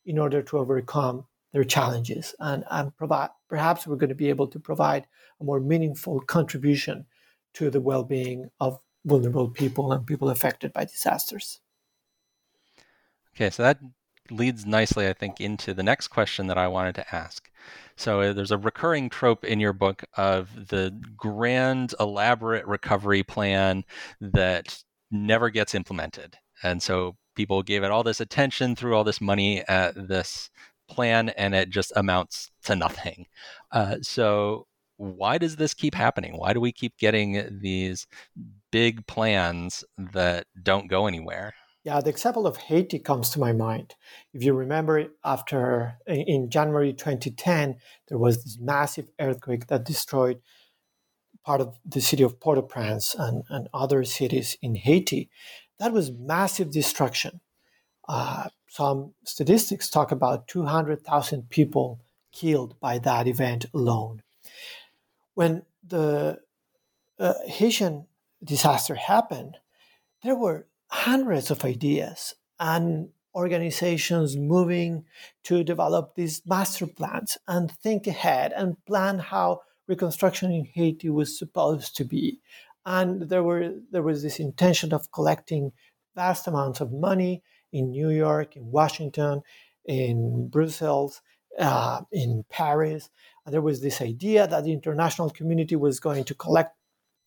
in 0.06 0.20
order 0.20 0.42
to 0.42 0.58
overcome 0.58 1.26
their 1.52 1.64
challenges 1.64 2.36
and, 2.40 2.64
and 2.70 2.96
provide 2.96 3.30
perhaps 3.48 3.88
we're 3.88 3.96
going 3.96 4.10
to 4.10 4.16
be 4.16 4.30
able 4.30 4.48
to 4.48 4.60
provide 4.60 5.08
a 5.42 5.44
more 5.44 5.60
meaningful 5.60 6.20
contribution 6.22 7.06
to 7.54 7.72
the 7.72 7.82
well-being 7.82 8.50
of 8.60 8.80
vulnerable 9.06 9.50
people 9.50 9.92
and 9.92 10.06
people 10.06 10.30
affected 10.30 10.72
by 10.72 10.86
disasters. 10.86 11.60
Okay 13.36 13.50
so 13.50 13.64
that 13.64 13.80
leads 14.30 14.64
nicely 14.64 15.08
i 15.08 15.14
think 15.14 15.42
into 15.42 15.74
the 15.74 15.82
next 15.82 16.10
question 16.10 16.46
that 16.46 16.58
i 16.58 16.68
wanted 16.68 16.94
to 16.94 17.16
ask 17.16 17.49
so 17.96 18.22
uh, 18.22 18.34
there's 18.34 18.52
a 18.52 18.58
recurring 18.58 19.10
trope 19.10 19.44
in 19.44 19.60
your 19.60 19.74
book 19.74 20.04
of 20.16 20.68
the 20.70 20.98
grand 21.18 21.94
elaborate 22.00 22.66
recovery 22.66 23.24
plan 23.24 23.84
that 24.22 24.84
never 25.12 25.50
gets 25.50 25.76
implemented 25.76 26.38
and 26.64 26.82
so 26.82 27.16
people 27.40 27.64
gave 27.64 27.84
it 27.84 27.92
all 27.92 28.04
this 28.04 28.20
attention, 28.20 28.76
threw 28.76 28.94
all 28.94 29.06
this 29.06 29.22
money 29.22 29.64
at 29.70 29.96
this 29.96 30.50
plan, 30.90 31.30
and 31.30 31.56
it 31.56 31.70
just 31.70 31.94
amounts 31.96 32.52
to 32.66 32.76
nothing. 32.76 33.28
Uh, 33.72 33.96
so, 34.02 34.68
why 34.98 35.38
does 35.38 35.56
this 35.56 35.74
keep 35.74 35.96
happening? 35.96 36.38
Why 36.38 36.52
do 36.52 36.60
we 36.60 36.74
keep 36.74 36.98
getting 36.98 37.60
these 37.62 38.08
big 38.74 39.08
plans 39.08 39.86
that 39.98 40.48
don't 40.62 40.90
go 40.90 41.08
anywhere? 41.08 41.54
Yeah, 41.90 42.02
the 42.02 42.12
example 42.12 42.46
of 42.46 42.58
Haiti 42.58 43.00
comes 43.00 43.32
to 43.32 43.40
my 43.40 43.52
mind. 43.52 43.96
If 44.32 44.44
you 44.44 44.54
remember, 44.54 45.08
after 45.26 45.98
in 46.06 46.52
January 46.52 46.94
2010, 46.94 47.78
there 48.08 48.20
was 48.20 48.44
this 48.44 48.60
massive 48.62 49.10
earthquake 49.20 49.66
that 49.68 49.86
destroyed 49.86 50.40
part 51.44 51.62
of 51.62 51.80
the 51.84 52.00
city 52.00 52.22
of 52.22 52.40
Port-au-Prince 52.40 53.16
and, 53.16 53.42
and 53.50 53.70
other 53.74 54.04
cities 54.04 54.56
in 54.62 54.76
Haiti 54.76 55.32
that 55.80 55.92
was 55.92 56.12
massive 56.12 56.70
destruction. 56.70 57.42
Uh, 58.08 58.50
some 58.68 59.16
statistics 59.26 59.90
talk 59.90 60.12
about 60.12 60.48
200,000 60.48 61.50
people 61.50 62.02
killed 62.32 62.80
by 62.80 63.00
that 63.00 63.28
event 63.28 63.66
alone. 63.74 64.22
When 65.34 65.64
the 65.84 66.38
uh, 67.18 67.34
Haitian 67.48 68.06
disaster 68.44 68.94
happened, 68.94 69.58
there 70.22 70.36
were 70.36 70.68
hundreds 70.90 71.52
of 71.52 71.64
ideas 71.66 72.36
and 72.60 73.10
organizations 73.36 74.36
moving 74.36 75.06
to 75.44 75.64
develop 75.64 76.16
these 76.16 76.42
master 76.46 76.88
plans 76.88 77.38
and 77.48 77.72
think 77.72 78.08
ahead 78.08 78.52
and 78.56 78.84
plan 78.86 79.20
how 79.20 79.62
reconstruction 79.88 80.52
in 80.52 80.66
Haiti 80.66 81.10
was 81.10 81.38
supposed 81.38 81.96
to 81.96 82.04
be 82.04 82.40
and 82.86 83.30
there 83.30 83.44
were 83.44 83.76
there 83.92 84.02
was 84.02 84.24
this 84.24 84.40
intention 84.40 84.94
of 84.94 85.12
collecting 85.12 85.72
vast 86.16 86.48
amounts 86.48 86.82
of 86.82 86.92
money 86.92 87.44
in 87.72 87.92
New 87.92 88.10
York, 88.10 88.56
in 88.56 88.72
Washington, 88.72 89.42
in 89.86 90.48
Brussels, 90.50 91.22
uh, 91.60 92.02
in 92.12 92.46
Paris. 92.50 93.10
And 93.46 93.54
there 93.54 93.62
was 93.62 93.82
this 93.82 94.02
idea 94.02 94.48
that 94.48 94.64
the 94.64 94.74
international 94.74 95.30
community 95.30 95.76
was 95.76 96.00
going 96.00 96.24
to 96.26 96.34
collect 96.34 96.76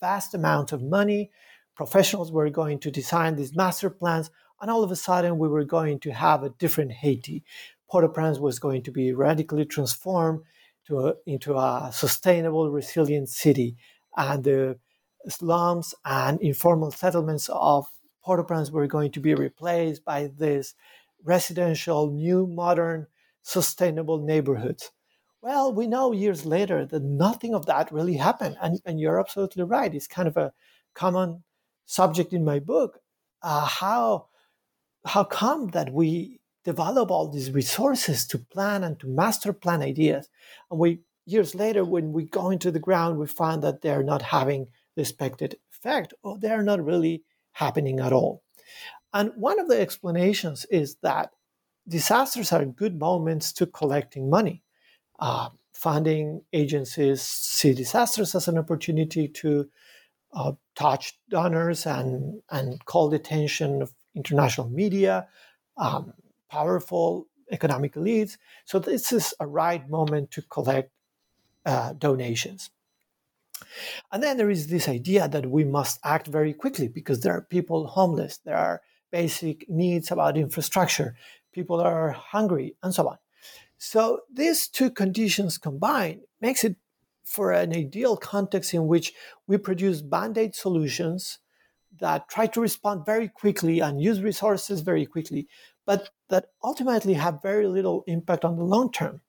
vast 0.00 0.34
amounts 0.34 0.72
of 0.72 0.82
money. 0.82 1.30
Professionals 1.74 2.30
were 2.30 2.50
going 2.50 2.78
to 2.80 2.90
design 2.90 3.36
these 3.36 3.56
master 3.56 3.90
plans, 3.90 4.30
and 4.60 4.70
all 4.70 4.84
of 4.84 4.90
a 4.90 4.96
sudden, 4.96 5.38
we 5.38 5.48
were 5.48 5.64
going 5.64 5.98
to 6.00 6.12
have 6.12 6.42
a 6.42 6.50
different 6.50 6.92
Haiti. 6.92 7.44
Port-au-Prince 7.90 8.38
was 8.38 8.58
going 8.58 8.82
to 8.82 8.90
be 8.90 9.12
radically 9.12 9.64
transformed 9.64 10.42
to 10.86 11.06
a, 11.06 11.14
into 11.26 11.56
a 11.56 11.90
sustainable, 11.92 12.70
resilient 12.70 13.28
city, 13.28 13.76
and 14.16 14.44
the 14.44 14.78
slums 15.28 15.94
and 16.04 16.40
informal 16.40 16.90
settlements 16.90 17.48
of 17.52 17.86
Port-au-Prince 18.24 18.70
were 18.70 18.86
going 18.86 19.10
to 19.12 19.20
be 19.20 19.34
replaced 19.34 20.04
by 20.04 20.30
this 20.36 20.74
residential, 21.24 22.10
new, 22.10 22.46
modern, 22.46 23.06
sustainable 23.42 24.18
neighborhoods. 24.18 24.90
Well, 25.40 25.72
we 25.72 25.86
know 25.86 26.12
years 26.12 26.46
later 26.46 26.86
that 26.86 27.02
nothing 27.02 27.54
of 27.54 27.66
that 27.66 27.90
really 27.90 28.16
happened. 28.16 28.56
And, 28.62 28.80
and 28.84 29.00
you're 29.00 29.18
absolutely 29.18 29.64
right. 29.64 29.92
It's 29.94 30.06
kind 30.06 30.28
of 30.28 30.36
a 30.36 30.52
common 30.94 31.42
subject 31.92 32.32
in 32.32 32.44
my 32.44 32.58
book. 32.58 33.00
Uh, 33.42 33.66
how, 33.66 34.26
how 35.04 35.24
come 35.24 35.68
that 35.68 35.92
we 35.92 36.40
develop 36.64 37.10
all 37.10 37.28
these 37.28 37.50
resources 37.50 38.26
to 38.26 38.38
plan 38.38 38.82
and 38.84 38.98
to 39.00 39.06
master 39.06 39.52
plan 39.52 39.82
ideas? 39.82 40.28
And 40.70 40.80
we 40.80 41.00
years 41.26 41.54
later, 41.54 41.84
when 41.84 42.12
we 42.12 42.24
go 42.24 42.50
into 42.50 42.70
the 42.70 42.80
ground, 42.80 43.18
we 43.18 43.26
find 43.26 43.62
that 43.62 43.82
they're 43.82 44.02
not 44.02 44.22
having 44.22 44.68
the 44.94 45.02
expected 45.02 45.56
effect, 45.70 46.14
or 46.22 46.38
they're 46.38 46.62
not 46.62 46.84
really 46.84 47.24
happening 47.52 48.00
at 48.00 48.12
all. 48.12 48.42
And 49.12 49.32
one 49.36 49.60
of 49.60 49.68
the 49.68 49.80
explanations 49.80 50.64
is 50.70 50.96
that 51.02 51.30
disasters 51.86 52.52
are 52.52 52.64
good 52.64 52.98
moments 52.98 53.52
to 53.54 53.66
collecting 53.66 54.30
money. 54.30 54.62
Uh, 55.18 55.50
funding 55.74 56.42
agencies 56.52 57.20
see 57.22 57.74
disasters 57.74 58.34
as 58.34 58.48
an 58.48 58.58
opportunity 58.58 59.28
to 59.28 59.68
uh, 60.32 60.52
touch 60.74 61.18
donors 61.28 61.86
and, 61.86 62.42
and 62.50 62.84
call 62.84 63.08
the 63.08 63.16
attention 63.16 63.82
of 63.82 63.92
international 64.14 64.68
media, 64.68 65.26
um, 65.76 66.12
powerful 66.50 67.26
economic 67.50 67.94
elites. 67.94 68.36
So 68.64 68.78
this 68.78 69.12
is 69.12 69.34
a 69.40 69.46
right 69.46 69.88
moment 69.88 70.30
to 70.32 70.42
collect 70.42 70.90
uh, 71.66 71.92
donations. 71.94 72.70
And 74.10 74.22
then 74.22 74.36
there 74.36 74.50
is 74.50 74.66
this 74.66 74.88
idea 74.88 75.28
that 75.28 75.46
we 75.46 75.64
must 75.64 76.00
act 76.04 76.26
very 76.26 76.52
quickly 76.52 76.88
because 76.88 77.20
there 77.20 77.34
are 77.34 77.42
people 77.42 77.86
homeless, 77.86 78.38
there 78.38 78.56
are 78.56 78.82
basic 79.10 79.68
needs 79.68 80.10
about 80.10 80.36
infrastructure, 80.36 81.14
people 81.52 81.80
are 81.80 82.10
hungry, 82.10 82.74
and 82.82 82.94
so 82.94 83.08
on. 83.08 83.18
So 83.78 84.20
these 84.32 84.68
two 84.68 84.90
conditions 84.90 85.58
combined 85.58 86.22
makes 86.40 86.64
it 86.64 86.76
for 87.24 87.52
an 87.52 87.74
ideal 87.74 88.16
context 88.16 88.74
in 88.74 88.86
which 88.86 89.12
we 89.46 89.56
produce 89.56 90.02
band-aid 90.02 90.54
solutions 90.54 91.38
that 92.00 92.28
try 92.28 92.46
to 92.46 92.60
respond 92.60 93.04
very 93.06 93.28
quickly 93.28 93.80
and 93.80 94.00
use 94.00 94.20
resources 94.22 94.80
very 94.80 95.06
quickly, 95.06 95.46
but 95.86 96.10
that 96.28 96.46
ultimately 96.64 97.14
have 97.14 97.42
very 97.42 97.66
little 97.66 98.02
impact 98.06 98.44
on 98.44 98.56
the 98.56 98.64
long 98.64 98.90
term. 98.90 99.20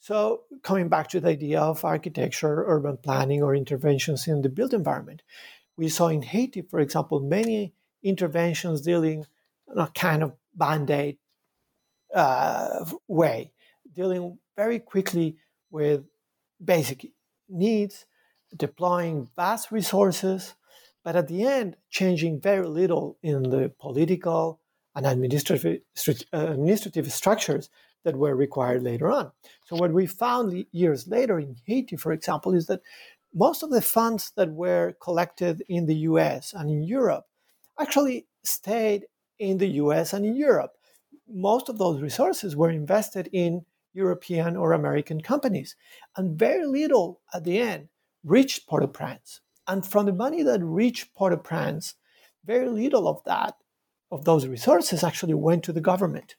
So, 0.00 0.42
coming 0.62 0.88
back 0.88 1.08
to 1.08 1.20
the 1.20 1.28
idea 1.28 1.60
of 1.60 1.84
architecture, 1.84 2.64
urban 2.66 2.98
planning, 2.98 3.42
or 3.42 3.54
interventions 3.54 4.28
in 4.28 4.42
the 4.42 4.50
built 4.50 4.74
environment, 4.74 5.22
we 5.78 5.88
saw 5.88 6.08
in 6.08 6.20
Haiti, 6.22 6.60
for 6.60 6.80
example, 6.80 7.20
many 7.20 7.72
interventions 8.02 8.82
dealing 8.82 9.24
in 9.72 9.78
a 9.78 9.88
kind 9.88 10.22
of 10.22 10.34
band 10.54 10.90
aid 10.90 11.16
uh, 12.14 12.84
way, 13.08 13.52
dealing 13.94 14.38
very 14.56 14.78
quickly 14.78 15.38
with 15.70 16.04
basic 16.62 17.06
needs, 17.54 18.06
deploying 18.56 19.28
vast 19.36 19.70
resources, 19.72 20.54
but 21.04 21.16
at 21.16 21.28
the 21.28 21.44
end, 21.44 21.76
changing 21.90 22.40
very 22.40 22.66
little 22.66 23.18
in 23.22 23.42
the 23.44 23.72
political 23.78 24.60
and 24.96 25.06
administrative, 25.06 25.80
uh, 26.08 26.16
administrative 26.32 27.12
structures 27.12 27.68
that 28.04 28.16
were 28.16 28.34
required 28.34 28.82
later 28.82 29.10
on. 29.10 29.32
So, 29.64 29.76
what 29.76 29.92
we 29.92 30.06
found 30.06 30.66
years 30.72 31.08
later 31.08 31.38
in 31.38 31.56
Haiti, 31.66 31.96
for 31.96 32.12
example, 32.12 32.54
is 32.54 32.66
that 32.66 32.82
most 33.34 33.62
of 33.62 33.70
the 33.70 33.82
funds 33.82 34.32
that 34.36 34.52
were 34.52 34.94
collected 35.02 35.62
in 35.68 35.86
the 35.86 35.96
US 36.10 36.52
and 36.52 36.70
in 36.70 36.84
Europe 36.84 37.24
actually 37.80 38.26
stayed 38.44 39.06
in 39.38 39.58
the 39.58 39.68
US 39.82 40.12
and 40.12 40.24
in 40.24 40.36
Europe. 40.36 40.72
Most 41.28 41.68
of 41.68 41.78
those 41.78 42.00
resources 42.00 42.54
were 42.54 42.70
invested 42.70 43.28
in 43.32 43.64
European 43.94 44.56
or 44.56 44.72
American 44.72 45.22
companies, 45.22 45.76
and 46.16 46.38
very 46.38 46.66
little 46.66 47.20
at 47.32 47.44
the 47.44 47.58
end 47.58 47.88
reached 48.22 48.66
Port 48.66 48.82
au 48.82 48.88
Prince. 48.88 49.40
And 49.66 49.86
from 49.86 50.06
the 50.06 50.12
money 50.12 50.42
that 50.42 50.62
reached 50.62 51.14
Port-au-Prince, 51.14 51.94
very 52.44 52.68
little 52.68 53.08
of 53.08 53.22
that, 53.24 53.54
of 54.10 54.24
those 54.24 54.46
resources 54.46 55.02
actually 55.02 55.34
went 55.34 55.64
to 55.64 55.72
the 55.72 55.80
government. 55.80 56.36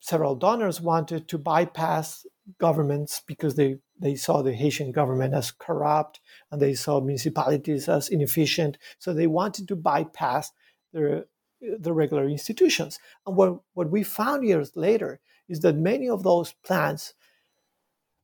Several 0.00 0.36
donors 0.36 0.80
wanted 0.80 1.26
to 1.28 1.38
bypass 1.38 2.24
governments 2.58 3.20
because 3.26 3.56
they, 3.56 3.78
they 3.98 4.14
saw 4.14 4.42
the 4.42 4.52
Haitian 4.52 4.92
government 4.92 5.34
as 5.34 5.50
corrupt 5.50 6.20
and 6.50 6.62
they 6.62 6.74
saw 6.74 7.00
municipalities 7.00 7.88
as 7.88 8.08
inefficient. 8.08 8.78
So 8.98 9.12
they 9.12 9.26
wanted 9.26 9.66
to 9.68 9.76
bypass 9.76 10.52
the, 10.92 11.26
the 11.60 11.92
regular 11.92 12.28
institutions. 12.28 13.00
And 13.26 13.36
what, 13.36 13.60
what 13.74 13.90
we 13.90 14.04
found 14.04 14.44
years 14.44 14.76
later 14.76 15.20
is 15.48 15.60
that 15.60 15.76
many 15.76 16.08
of 16.08 16.22
those 16.22 16.52
plans 16.64 17.14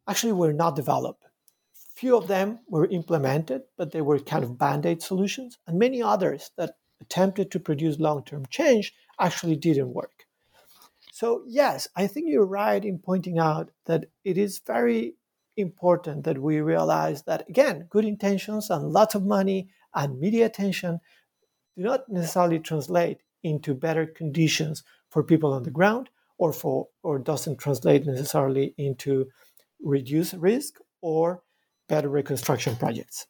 actually 0.09 0.33
were 0.33 0.53
not 0.53 0.77
developed. 0.77 1.25
Few 1.95 2.17
of 2.17 2.29
them 2.29 2.61
were 2.69 2.87
implemented, 2.87 3.63
but 3.77 3.93
they 3.93 4.01
were 4.01 4.19
kind 4.19 4.45
of 4.45 4.59
band 4.59 4.87
aid 4.87 5.03
solutions. 5.03 5.59
And 5.67 5.79
many 5.79 6.03
others 6.03 6.51
that 6.57 6.77
attempted 7.01 7.51
to 7.51 7.61
produce 7.61 7.99
long 7.99 8.25
term 8.25 8.47
change 8.47 8.95
actually 9.21 9.57
didn't 9.57 9.93
work. 9.93 10.27
So, 11.13 11.43
yes, 11.47 11.89
I 11.97 12.07
think 12.07 12.29
you're 12.29 12.47
right 12.47 12.85
in 12.85 13.01
pointing 13.01 13.39
out 13.39 13.71
that 13.87 14.07
it 14.25 14.39
is 14.39 14.61
very 14.65 15.17
important 15.57 16.23
that 16.25 16.39
we 16.39 16.61
realize 16.61 17.23
that, 17.25 17.49
again, 17.49 17.89
good 17.91 18.05
intentions 18.05 18.71
and 18.71 18.93
lots 18.93 19.17
of 19.17 19.25
money 19.25 19.69
and 19.95 20.21
media 20.21 20.47
attention 20.47 21.01
do 21.77 21.83
not 21.83 22.09
necessarily 22.09 22.61
translate 22.61 23.19
into 23.43 23.75
better 23.75 24.07
conditions 24.07 24.85
for 25.11 25.25
people 25.25 25.53
on 25.53 25.65
the 25.65 25.71
ground 25.71 26.09
or 26.39 26.53
for 26.53 26.89
or 27.03 27.19
doesn't 27.19 27.59
translate 27.59 28.07
necessarily 28.07 28.75
into 28.79 29.27
reduced 29.81 30.35
risk 30.35 30.79
or 31.03 31.43
better 31.89 32.09
reconstruction 32.09 32.77
projects. 32.77 33.27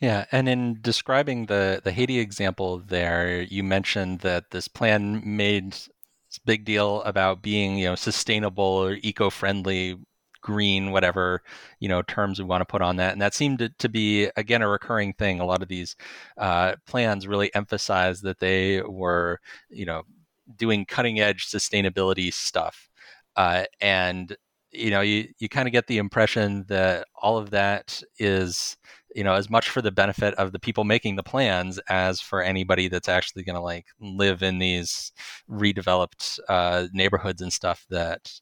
Yeah, 0.00 0.24
and 0.32 0.48
in 0.48 0.78
describing 0.82 1.46
the 1.46 1.80
the 1.82 1.92
Haiti 1.92 2.18
example 2.18 2.78
there, 2.78 3.40
you 3.40 3.62
mentioned 3.62 4.20
that 4.20 4.50
this 4.50 4.68
plan 4.68 5.22
made 5.24 5.76
big 6.44 6.64
deal 6.64 7.02
about 7.02 7.42
being, 7.42 7.78
you 7.78 7.84
know, 7.84 7.94
sustainable 7.94 8.64
or 8.64 8.96
eco-friendly, 9.02 9.96
green, 10.40 10.90
whatever, 10.90 11.42
you 11.78 11.88
know, 11.88 12.02
terms 12.02 12.38
we 12.38 12.44
want 12.44 12.62
to 12.62 12.64
put 12.64 12.82
on 12.82 12.96
that. 12.96 13.12
And 13.12 13.22
that 13.22 13.34
seemed 13.34 13.60
to, 13.60 13.68
to 13.78 13.88
be 13.88 14.28
again 14.36 14.62
a 14.62 14.68
recurring 14.68 15.12
thing. 15.12 15.40
A 15.40 15.44
lot 15.44 15.62
of 15.62 15.68
these 15.68 15.94
uh, 16.36 16.74
plans 16.86 17.28
really 17.28 17.54
emphasized 17.54 18.24
that 18.24 18.40
they 18.40 18.82
were, 18.82 19.40
you 19.70 19.86
know, 19.86 20.02
doing 20.56 20.84
cutting 20.84 21.20
edge 21.20 21.46
sustainability 21.46 22.32
stuff. 22.32 22.88
Uh, 23.36 23.64
and 23.80 24.36
you 24.72 24.90
know, 24.90 25.02
you, 25.02 25.28
you 25.38 25.50
kind 25.50 25.68
of 25.68 25.72
get 25.72 25.86
the 25.86 25.98
impression 25.98 26.64
that 26.68 27.06
all 27.20 27.36
of 27.36 27.50
that 27.50 28.02
is 28.18 28.76
you 29.14 29.24
know 29.24 29.34
as 29.34 29.50
much 29.50 29.68
for 29.68 29.82
the 29.82 29.92
benefit 29.92 30.34
of 30.34 30.52
the 30.52 30.58
people 30.58 30.84
making 30.84 31.16
the 31.16 31.22
plans 31.22 31.78
as 31.88 32.20
for 32.20 32.42
anybody 32.42 32.88
that's 32.88 33.08
actually 33.08 33.42
going 33.42 33.56
to 33.56 33.62
like 33.62 33.86
live 34.00 34.42
in 34.42 34.58
these 34.58 35.12
redeveloped 35.50 36.38
uh, 36.48 36.86
neighborhoods 36.92 37.42
and 37.42 37.52
stuff 37.52 37.84
that 37.90 38.32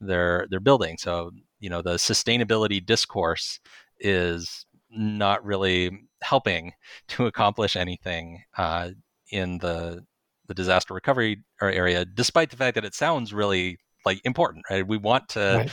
they're 0.00 0.46
they're 0.50 0.60
building 0.60 0.96
so 0.98 1.30
you 1.60 1.68
know 1.70 1.82
the 1.82 1.94
sustainability 1.94 2.84
discourse 2.84 3.60
is 4.00 4.66
not 4.90 5.44
really 5.44 5.90
helping 6.22 6.72
to 7.08 7.26
accomplish 7.26 7.76
anything 7.76 8.42
uh, 8.56 8.90
in 9.30 9.58
the 9.58 10.04
the 10.48 10.54
disaster 10.54 10.94
recovery 10.94 11.44
area 11.62 12.04
despite 12.04 12.50
the 12.50 12.56
fact 12.56 12.74
that 12.74 12.84
it 12.84 12.94
sounds 12.94 13.32
really 13.32 13.78
like 14.04 14.20
important 14.24 14.64
right 14.70 14.88
we 14.88 14.96
want 14.96 15.28
to 15.28 15.54
right 15.58 15.70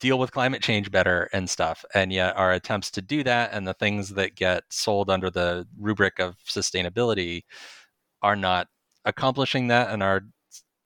deal 0.00 0.18
with 0.18 0.32
climate 0.32 0.62
change 0.62 0.90
better 0.90 1.28
and 1.32 1.48
stuff. 1.48 1.84
And 1.94 2.12
yet, 2.12 2.36
our 2.36 2.52
attempts 2.52 2.90
to 2.92 3.02
do 3.02 3.22
that 3.22 3.52
and 3.52 3.66
the 3.66 3.74
things 3.74 4.10
that 4.10 4.34
get 4.34 4.64
sold 4.70 5.10
under 5.10 5.30
the 5.30 5.68
rubric 5.78 6.18
of 6.18 6.36
sustainability 6.38 7.42
are 8.22 8.36
not 8.36 8.66
accomplishing 9.04 9.68
that 9.68 9.90
and 9.90 10.02
are 10.02 10.22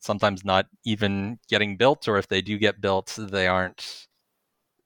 sometimes 0.00 0.44
not 0.44 0.66
even 0.84 1.38
getting 1.48 1.76
built. 1.76 2.06
Or 2.08 2.18
if 2.18 2.28
they 2.28 2.42
do 2.42 2.58
get 2.58 2.80
built, 2.80 3.16
they 3.18 3.46
aren't, 3.46 4.08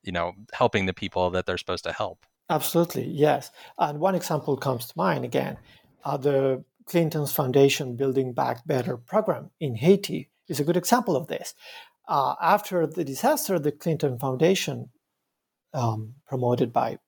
you 0.02 0.12
know, 0.12 0.32
helping 0.52 0.86
the 0.86 0.94
people 0.94 1.30
that 1.30 1.46
they're 1.46 1.58
supposed 1.58 1.84
to 1.84 1.92
help. 1.92 2.24
Absolutely, 2.50 3.06
yes. 3.06 3.50
And 3.78 3.98
one 3.98 4.14
example 4.14 4.56
comes 4.56 4.86
to 4.86 4.92
mind 4.96 5.24
again 5.24 5.56
uh, 6.04 6.16
the 6.16 6.64
Clinton's 6.88 7.32
Foundation 7.32 7.96
Building 7.96 8.32
Back 8.32 8.66
Better 8.66 8.96
program 8.96 9.50
in 9.60 9.76
Haiti 9.76 10.30
is 10.48 10.58
a 10.58 10.64
good 10.64 10.76
example 10.76 11.16
of 11.16 11.26
this 11.26 11.54
uh, 12.08 12.34
after 12.40 12.86
the 12.86 13.04
disaster, 13.04 13.58
the 13.58 13.72
Clinton 13.72 14.18
Foundation, 14.18 14.88
um, 15.74 16.14
promoted 16.26 16.72
by 16.72 16.98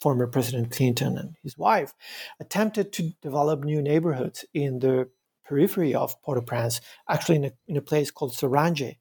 former 0.00 0.26
President 0.26 0.70
Clinton 0.70 1.16
and 1.16 1.36
his 1.42 1.56
wife, 1.56 1.94
attempted 2.40 2.92
to 2.92 3.14
develop 3.22 3.64
new 3.64 3.80
neighborhoods 3.80 4.44
in 4.52 4.80
the 4.80 5.08
periphery 5.44 5.94
of 5.94 6.20
Port-au-Prince, 6.22 6.80
actually 7.08 7.36
in 7.36 7.44
a, 7.46 7.52
in 7.66 7.76
a 7.76 7.82
place 7.82 8.10
called 8.10 8.34
Zoranje. 8.34 8.96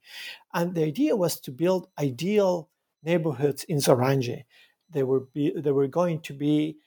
And 0.54 0.74
the 0.74 0.84
idea 0.84 1.16
was 1.16 1.40
to 1.42 1.52
build 1.52 1.88
ideal 2.00 2.70
neighborhoods 3.04 3.64
in 3.66 3.78
Zoranje. 3.78 4.44
They 4.90 5.04
were, 5.04 5.22
be, 5.34 5.52
they 5.56 5.72
were 5.72 5.88
going 5.88 6.22
to 6.22 6.34
be 6.34 6.78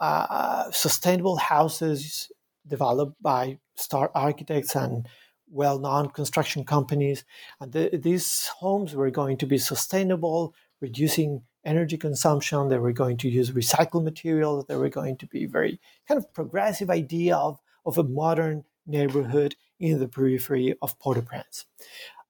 uh, 0.00 0.70
sustainable 0.70 1.36
houses 1.36 2.30
developed 2.70 3.20
by 3.20 3.58
star 3.74 4.10
architects 4.14 4.74
and 4.74 5.06
well-known 5.50 6.10
construction 6.10 6.64
companies. 6.64 7.24
And 7.60 7.72
the, 7.72 7.90
these 7.92 8.46
homes 8.46 8.94
were 8.94 9.10
going 9.10 9.36
to 9.38 9.46
be 9.46 9.58
sustainable, 9.58 10.54
reducing 10.80 11.42
energy 11.64 11.98
consumption. 11.98 12.68
They 12.68 12.78
were 12.78 12.92
going 12.92 13.18
to 13.18 13.28
use 13.28 13.50
recycled 13.50 14.04
materials. 14.04 14.66
They 14.66 14.76
were 14.76 14.88
going 14.88 15.16
to 15.18 15.26
be 15.26 15.46
very 15.46 15.80
kind 16.06 16.18
of 16.18 16.32
progressive 16.32 16.88
idea 16.88 17.36
of, 17.36 17.58
of 17.84 17.98
a 17.98 18.04
modern 18.04 18.64
neighborhood 18.86 19.56
in 19.78 19.98
the 19.98 20.08
periphery 20.08 20.76
of 20.80 20.98
Port-au-Prince. 20.98 21.66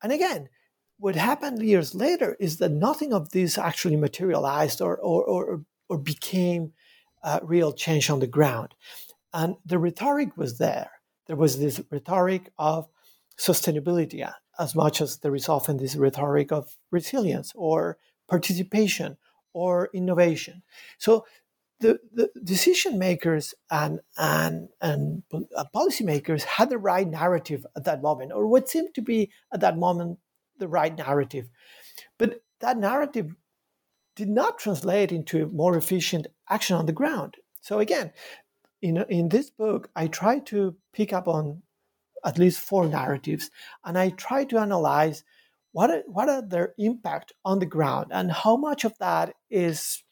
And 0.02 0.12
again, 0.12 0.48
what 0.98 1.16
happened 1.16 1.62
years 1.62 1.94
later 1.94 2.36
is 2.40 2.58
that 2.58 2.72
nothing 2.72 3.12
of 3.12 3.30
this 3.30 3.58
actually 3.58 3.96
materialized 3.96 4.80
or, 4.80 4.96
or, 4.96 5.24
or, 5.24 5.64
or 5.88 5.98
became 5.98 6.72
uh, 7.22 7.40
real 7.42 7.72
change 7.72 8.10
on 8.10 8.20
the 8.20 8.26
ground. 8.26 8.74
And 9.32 9.56
the 9.64 9.78
rhetoric 9.78 10.36
was 10.36 10.58
there. 10.58 10.90
There 11.26 11.36
was 11.36 11.58
this 11.58 11.80
rhetoric 11.90 12.52
of 12.58 12.88
sustainability 13.38 14.28
as 14.58 14.74
much 14.74 15.00
as 15.00 15.18
there 15.18 15.34
is 15.34 15.48
often 15.48 15.76
this 15.76 15.96
rhetoric 15.96 16.52
of 16.52 16.76
resilience 16.90 17.52
or 17.54 17.96
participation 18.28 19.16
or 19.52 19.88
innovation. 19.94 20.62
So 20.98 21.24
the, 21.80 21.98
the 22.12 22.30
decision 22.44 22.98
makers 22.98 23.54
and, 23.70 24.00
and, 24.18 24.68
and 24.82 25.22
uh, 25.32 25.64
policymakers 25.74 26.42
had 26.42 26.68
the 26.68 26.78
right 26.78 27.08
narrative 27.08 27.64
at 27.74 27.84
that 27.84 28.02
moment, 28.02 28.32
or 28.32 28.46
what 28.46 28.68
seemed 28.68 28.94
to 28.94 29.02
be 29.02 29.30
at 29.52 29.60
that 29.60 29.78
moment 29.78 30.18
the 30.58 30.68
right 30.68 30.94
narrative. 30.96 31.48
But 32.18 32.42
that 32.60 32.76
narrative 32.76 33.34
did 34.14 34.28
not 34.28 34.58
translate 34.58 35.10
into 35.10 35.46
more 35.48 35.76
efficient 35.76 36.26
action 36.50 36.76
on 36.76 36.84
the 36.84 36.92
ground. 36.92 37.36
So 37.62 37.78
again, 37.78 38.12
in, 38.82 38.98
in 39.08 39.28
this 39.28 39.50
book, 39.50 39.90
I 39.94 40.06
try 40.06 40.38
to 40.40 40.76
pick 40.92 41.12
up 41.12 41.28
on 41.28 41.62
at 42.24 42.38
least 42.38 42.60
four 42.60 42.86
narratives, 42.86 43.50
and 43.84 43.98
I 43.98 44.10
try 44.10 44.44
to 44.44 44.58
analyze 44.58 45.24
what 45.72 45.90
are, 45.90 46.02
what 46.06 46.28
are 46.28 46.42
their 46.42 46.74
impact 46.78 47.32
on 47.44 47.60
the 47.60 47.66
ground 47.66 48.08
and 48.10 48.32
how 48.32 48.56
much 48.56 48.84
of 48.84 48.98
that 48.98 49.34
is 49.50 50.02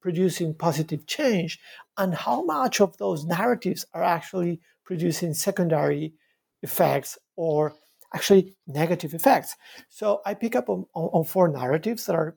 producing 0.00 0.54
positive 0.54 1.06
change 1.06 1.58
and 1.96 2.14
how 2.14 2.44
much 2.44 2.80
of 2.80 2.96
those 2.98 3.24
narratives 3.24 3.84
are 3.92 4.02
actually 4.02 4.60
producing 4.84 5.34
secondary 5.34 6.14
effects 6.62 7.18
or 7.36 7.74
actually 8.14 8.54
negative 8.66 9.12
effects. 9.12 9.56
So 9.88 10.20
I 10.24 10.34
pick 10.34 10.56
up 10.56 10.68
on, 10.68 10.86
on, 10.94 11.04
on 11.12 11.24
four 11.24 11.48
narratives 11.48 12.06
that 12.06 12.14
are 12.14 12.36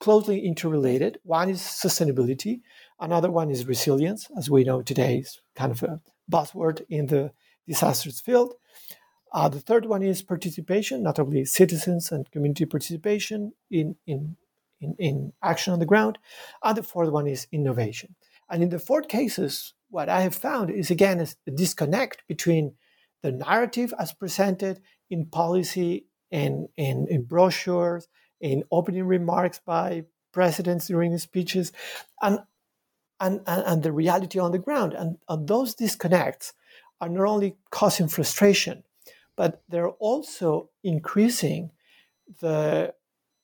closely 0.00 0.44
interrelated. 0.46 1.18
One 1.24 1.48
is 1.48 1.60
sustainability, 1.60 2.60
another 3.00 3.30
one 3.30 3.50
is 3.50 3.66
resilience, 3.66 4.28
as 4.36 4.50
we 4.50 4.64
know 4.64 4.82
today 4.82 5.18
is 5.18 5.40
kind 5.54 5.72
of 5.72 5.82
a 5.82 6.00
buzzword 6.30 6.84
in 6.88 7.06
the 7.06 7.32
disasters 7.66 8.20
field. 8.20 8.54
Uh, 9.32 9.48
the 9.48 9.60
third 9.60 9.86
one 9.86 10.02
is 10.02 10.22
participation, 10.22 11.02
notably 11.02 11.44
citizens 11.44 12.12
and 12.12 12.30
community 12.30 12.64
participation 12.64 13.52
in, 13.70 13.96
in, 14.06 14.36
in, 14.80 14.94
in 14.98 15.32
action 15.42 15.72
on 15.72 15.80
the 15.80 15.86
ground. 15.86 16.18
And 16.62 16.76
the 16.76 16.82
fourth 16.82 17.10
one 17.10 17.26
is 17.26 17.48
innovation. 17.50 18.14
And 18.48 18.62
in 18.62 18.68
the 18.68 18.78
four 18.78 19.02
cases, 19.02 19.74
what 19.90 20.08
I 20.08 20.20
have 20.20 20.34
found 20.34 20.70
is 20.70 20.90
again 20.90 21.20
a 21.20 21.50
disconnect 21.50 22.22
between 22.28 22.74
the 23.22 23.32
narrative 23.32 23.92
as 23.98 24.12
presented 24.12 24.80
in 25.10 25.26
policy 25.26 26.06
and 26.30 26.68
in, 26.76 27.06
in 27.08 27.24
brochures, 27.24 28.06
in 28.40 28.64
opening 28.70 29.06
remarks 29.06 29.60
by 29.64 30.04
presidents 30.32 30.88
during 30.88 31.16
speeches, 31.18 31.72
and, 32.20 32.40
and, 33.20 33.40
and, 33.46 33.62
and 33.66 33.82
the 33.82 33.92
reality 33.92 34.38
on 34.38 34.52
the 34.52 34.58
ground. 34.58 34.94
And, 34.94 35.18
and 35.28 35.48
those 35.48 35.74
disconnects 35.74 36.52
are 37.00 37.08
not 37.08 37.26
only 37.26 37.56
causing 37.70 38.08
frustration, 38.08 38.84
but 39.36 39.62
they're 39.68 39.90
also 39.90 40.70
increasing 40.82 41.70
the 42.40 42.94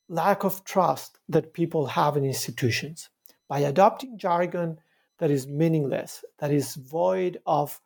lack 0.09 0.45
of 0.45 0.65
trust 0.65 1.19
that 1.29 1.53
people 1.53 1.87
have 1.87 2.17
in 2.17 2.25
institutions. 2.25 3.11
by 3.51 3.59
adopting 3.59 4.17
jargon 4.17 4.79
that 5.19 5.31
is 5.31 5.49
meaningless, 5.49 6.25
that 6.39 6.53
is 6.53 6.77
void 6.77 7.41
of 7.47 7.81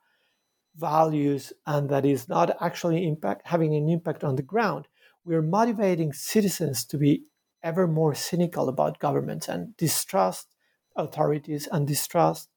values, 0.77 1.55
and 1.66 1.88
that 1.88 2.05
is 2.05 2.29
not 2.29 2.55
actually 2.61 3.09
impact, 3.09 3.47
having 3.47 3.75
an 3.75 3.88
impact 3.88 4.23
on 4.23 4.37
the 4.37 4.42
ground, 4.42 4.87
we're 5.25 5.40
motivating 5.40 6.12
citizens 6.12 6.85
to 6.85 6.99
be 6.99 7.25
ever 7.62 7.87
more 7.87 8.14
cynical 8.14 8.68
about 8.68 8.99
governments 8.99 9.49
and 9.49 9.75
distrust 9.79 10.54
authorities 10.96 11.68
and 11.70 11.87
distrust 11.87 12.48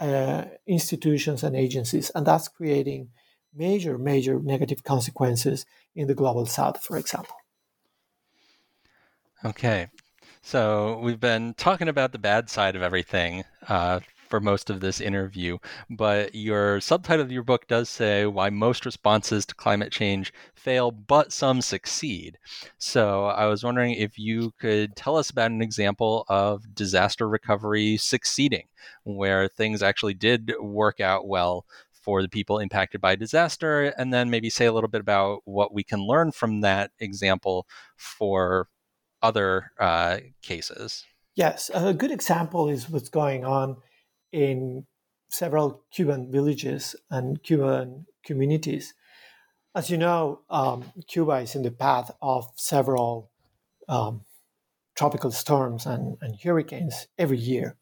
uh, 0.00 0.44
institutions 0.66 1.42
and 1.42 1.54
agencies. 1.56 2.10
And 2.14 2.26
that's 2.26 2.48
creating 2.48 3.10
major, 3.54 3.98
major 3.98 4.40
negative 4.40 4.82
consequences 4.82 5.64
in 5.94 6.08
the 6.08 6.14
global 6.14 6.46
south, 6.46 6.82
for 6.82 6.96
example. 6.96 7.36
Okay. 9.44 9.88
So 10.42 10.98
we've 10.98 11.20
been 11.20 11.54
talking 11.54 11.88
about 11.88 12.12
the 12.12 12.18
bad 12.18 12.50
side 12.50 12.76
of 12.76 12.82
everything 12.82 13.44
uh, 13.68 14.00
for 14.28 14.40
most 14.40 14.70
of 14.70 14.80
this 14.80 15.00
interview, 15.00 15.58
but 15.90 16.34
your 16.34 16.80
subtitle 16.80 17.24
of 17.24 17.32
your 17.32 17.42
book 17.42 17.66
does 17.66 17.88
say 17.88 18.26
why 18.26 18.50
most 18.50 18.84
responses 18.86 19.46
to 19.46 19.54
climate 19.54 19.92
change 19.92 20.32
fail, 20.54 20.90
but 20.90 21.32
some 21.32 21.60
succeed. 21.60 22.38
So 22.78 23.26
I 23.26 23.46
was 23.46 23.64
wondering 23.64 23.92
if 23.92 24.18
you 24.18 24.52
could 24.58 24.96
tell 24.96 25.16
us 25.16 25.30
about 25.30 25.50
an 25.50 25.62
example 25.62 26.24
of 26.28 26.74
disaster 26.74 27.28
recovery 27.28 27.96
succeeding, 27.96 28.66
where 29.04 29.48
things 29.48 29.82
actually 29.82 30.14
did 30.14 30.52
work 30.60 31.00
out 31.00 31.26
well 31.26 31.66
for 31.92 32.20
the 32.20 32.28
people 32.28 32.58
impacted 32.58 33.00
by 33.00 33.16
disaster, 33.16 33.84
and 33.96 34.12
then 34.12 34.28
maybe 34.28 34.50
say 34.50 34.66
a 34.66 34.72
little 34.72 34.90
bit 34.90 35.00
about 35.00 35.40
what 35.44 35.72
we 35.72 35.82
can 35.82 36.00
learn 36.00 36.32
from 36.32 36.60
that 36.60 36.90
example 36.98 37.66
for 37.96 38.68
other 39.22 39.70
uh, 39.80 40.18
cases. 40.42 41.06
Yes, 41.34 41.70
a 41.72 41.94
good 41.94 42.10
example 42.10 42.68
is 42.68 42.90
what's 42.90 43.08
going 43.08 43.44
on 43.44 43.78
in 44.34 44.84
several 45.30 45.84
Cuban 45.92 46.30
villages 46.30 46.96
and 47.08 47.40
Cuban 47.42 48.06
communities. 48.24 48.92
As 49.76 49.90
you 49.90 49.96
know, 49.96 50.40
um, 50.50 50.92
Cuba 51.06 51.34
is 51.34 51.54
in 51.54 51.62
the 51.62 51.70
path 51.70 52.10
of 52.20 52.50
several 52.56 53.30
um, 53.88 54.22
tropical 54.96 55.30
storms 55.30 55.86
and, 55.86 56.16
and 56.20 56.36
hurricanes 56.42 57.06
every 57.16 57.38
year. 57.38 57.76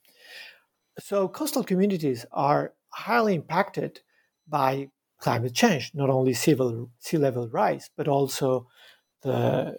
So, 0.98 1.26
coastal 1.26 1.64
communities 1.64 2.26
are 2.32 2.74
highly 2.90 3.34
impacted 3.34 4.00
by 4.46 4.90
climate 5.18 5.54
change, 5.54 5.92
not 5.94 6.10
only 6.10 6.34
sea 6.34 6.54
level, 6.54 6.90
sea 6.98 7.16
level 7.16 7.48
rise, 7.48 7.88
but 7.96 8.08
also 8.08 8.68
the 9.22 9.34
uh, 9.34 9.72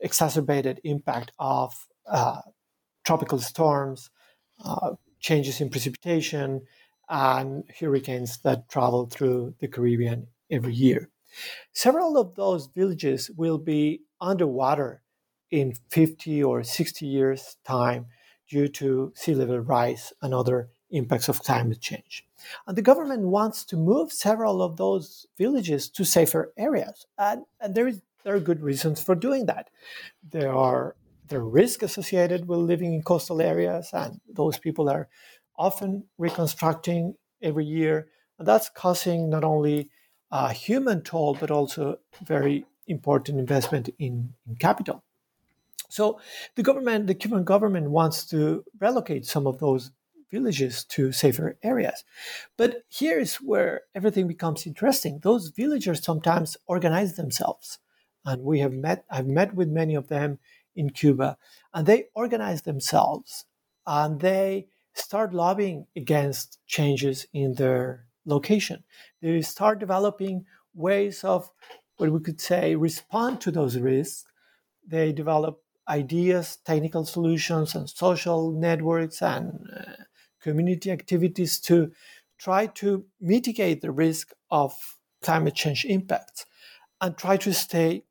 exacerbated 0.00 0.80
impact 0.84 1.32
of 1.38 1.74
uh, 2.06 2.40
tropical 3.04 3.38
storms, 3.38 4.10
uh, 4.64 4.92
changes 5.20 5.60
in 5.60 5.70
precipitation, 5.70 6.62
and 7.08 7.64
hurricanes 7.80 8.38
that 8.38 8.68
travel 8.68 9.06
through 9.06 9.54
the 9.60 9.68
Caribbean 9.68 10.26
every 10.50 10.74
year. 10.74 11.08
Several 11.72 12.16
of 12.18 12.34
those 12.34 12.68
villages 12.74 13.30
will 13.36 13.58
be 13.58 14.02
underwater 14.20 15.02
in 15.50 15.74
50 15.90 16.42
or 16.42 16.62
60 16.62 17.06
years' 17.06 17.56
time 17.64 18.06
due 18.48 18.68
to 18.68 19.12
sea 19.14 19.34
level 19.34 19.58
rise 19.60 20.12
and 20.22 20.34
other 20.34 20.70
impacts 20.90 21.28
of 21.28 21.42
climate 21.42 21.80
change. 21.80 22.26
And 22.66 22.76
the 22.76 22.82
government 22.82 23.22
wants 23.22 23.64
to 23.66 23.76
move 23.76 24.12
several 24.12 24.62
of 24.62 24.76
those 24.76 25.26
villages 25.36 25.88
to 25.90 26.04
safer 26.04 26.52
areas. 26.56 27.06
And, 27.18 27.44
and 27.60 27.74
there, 27.74 27.88
is, 27.88 28.00
there 28.24 28.34
are 28.34 28.40
good 28.40 28.62
reasons 28.62 29.02
for 29.02 29.14
doing 29.14 29.46
that. 29.46 29.70
There 30.22 30.54
are 30.54 30.96
the 31.28 31.40
risk 31.40 31.82
associated 31.82 32.48
with 32.48 32.58
living 32.58 32.94
in 32.94 33.02
coastal 33.02 33.40
areas, 33.40 33.90
and 33.92 34.20
those 34.28 34.58
people 34.58 34.88
are 34.88 35.08
often 35.56 36.04
reconstructing 36.18 37.14
every 37.42 37.64
year. 37.64 38.08
And 38.38 38.46
that's 38.46 38.68
causing 38.68 39.28
not 39.30 39.44
only 39.44 39.90
a 40.30 40.52
human 40.52 41.02
toll, 41.02 41.36
but 41.38 41.50
also 41.50 41.98
very 42.24 42.64
important 42.86 43.38
investment 43.38 43.90
in, 43.98 44.34
in 44.46 44.56
capital. 44.56 45.02
So 45.88 46.20
the 46.54 46.62
government, 46.62 47.06
the 47.06 47.14
Cuban 47.14 47.44
government 47.44 47.90
wants 47.90 48.24
to 48.26 48.64
relocate 48.78 49.26
some 49.26 49.46
of 49.46 49.58
those 49.58 49.90
villages 50.30 50.84
to 50.84 51.10
safer 51.12 51.56
areas. 51.62 52.04
But 52.56 52.84
here's 52.90 53.36
where 53.36 53.82
everything 53.94 54.28
becomes 54.28 54.66
interesting. 54.66 55.20
Those 55.22 55.48
villagers 55.48 56.04
sometimes 56.04 56.56
organize 56.66 57.16
themselves. 57.16 57.78
And 58.24 58.42
we 58.42 58.60
have 58.60 58.72
met, 58.72 59.04
I've 59.10 59.26
met 59.26 59.54
with 59.54 59.68
many 59.68 59.94
of 59.94 60.08
them 60.08 60.38
in 60.78 60.90
Cuba, 60.90 61.36
and 61.74 61.86
they 61.86 62.04
organize 62.14 62.62
themselves 62.62 63.44
and 63.86 64.20
they 64.20 64.68
start 64.94 65.34
lobbying 65.34 65.86
against 65.96 66.58
changes 66.66 67.26
in 67.32 67.54
their 67.54 68.06
location. 68.24 68.84
They 69.20 69.42
start 69.42 69.80
developing 69.80 70.46
ways 70.74 71.24
of 71.24 71.50
what 71.96 72.12
we 72.12 72.20
could 72.20 72.40
say 72.40 72.76
respond 72.76 73.40
to 73.42 73.50
those 73.50 73.76
risks. 73.78 74.24
They 74.86 75.12
develop 75.12 75.62
ideas, 75.88 76.58
technical 76.64 77.04
solutions, 77.04 77.74
and 77.74 77.88
social 77.88 78.52
networks 78.52 79.22
and 79.22 79.66
uh, 79.76 79.92
community 80.40 80.90
activities 80.90 81.58
to 81.60 81.90
try 82.38 82.66
to 82.66 83.04
mitigate 83.20 83.80
the 83.80 83.90
risk 83.90 84.32
of 84.50 84.72
climate 85.22 85.54
change 85.54 85.84
impacts 85.84 86.46
and 87.00 87.16
try 87.16 87.36
to 87.36 87.52
stay 87.52 88.04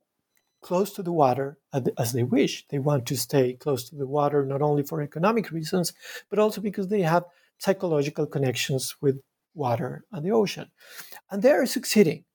close 0.67 0.91
to 0.91 1.01
the 1.01 1.13
water 1.13 1.57
as 1.97 2.11
they 2.11 2.23
wish. 2.23 2.67
They 2.67 2.77
want 2.79 3.05
to 3.05 3.15
stay 3.15 3.53
close 3.53 3.87
to 3.89 3.95
the 3.95 4.05
water 4.05 4.45
not 4.45 4.61
only 4.61 4.83
for 4.83 5.01
economic 5.01 5.49
reasons, 5.49 5.93
but 6.29 6.39
also 6.39 6.59
because 6.59 6.89
they 6.89 7.03
have 7.03 7.23
psychological 7.57 8.25
connections 8.25 8.97
with 8.99 9.21
water 9.55 10.03
and 10.11 10.25
the 10.25 10.31
ocean. 10.31 10.69
And 11.31 11.41
they 11.41 11.51
are 11.51 11.65
succeeding. 11.65 12.25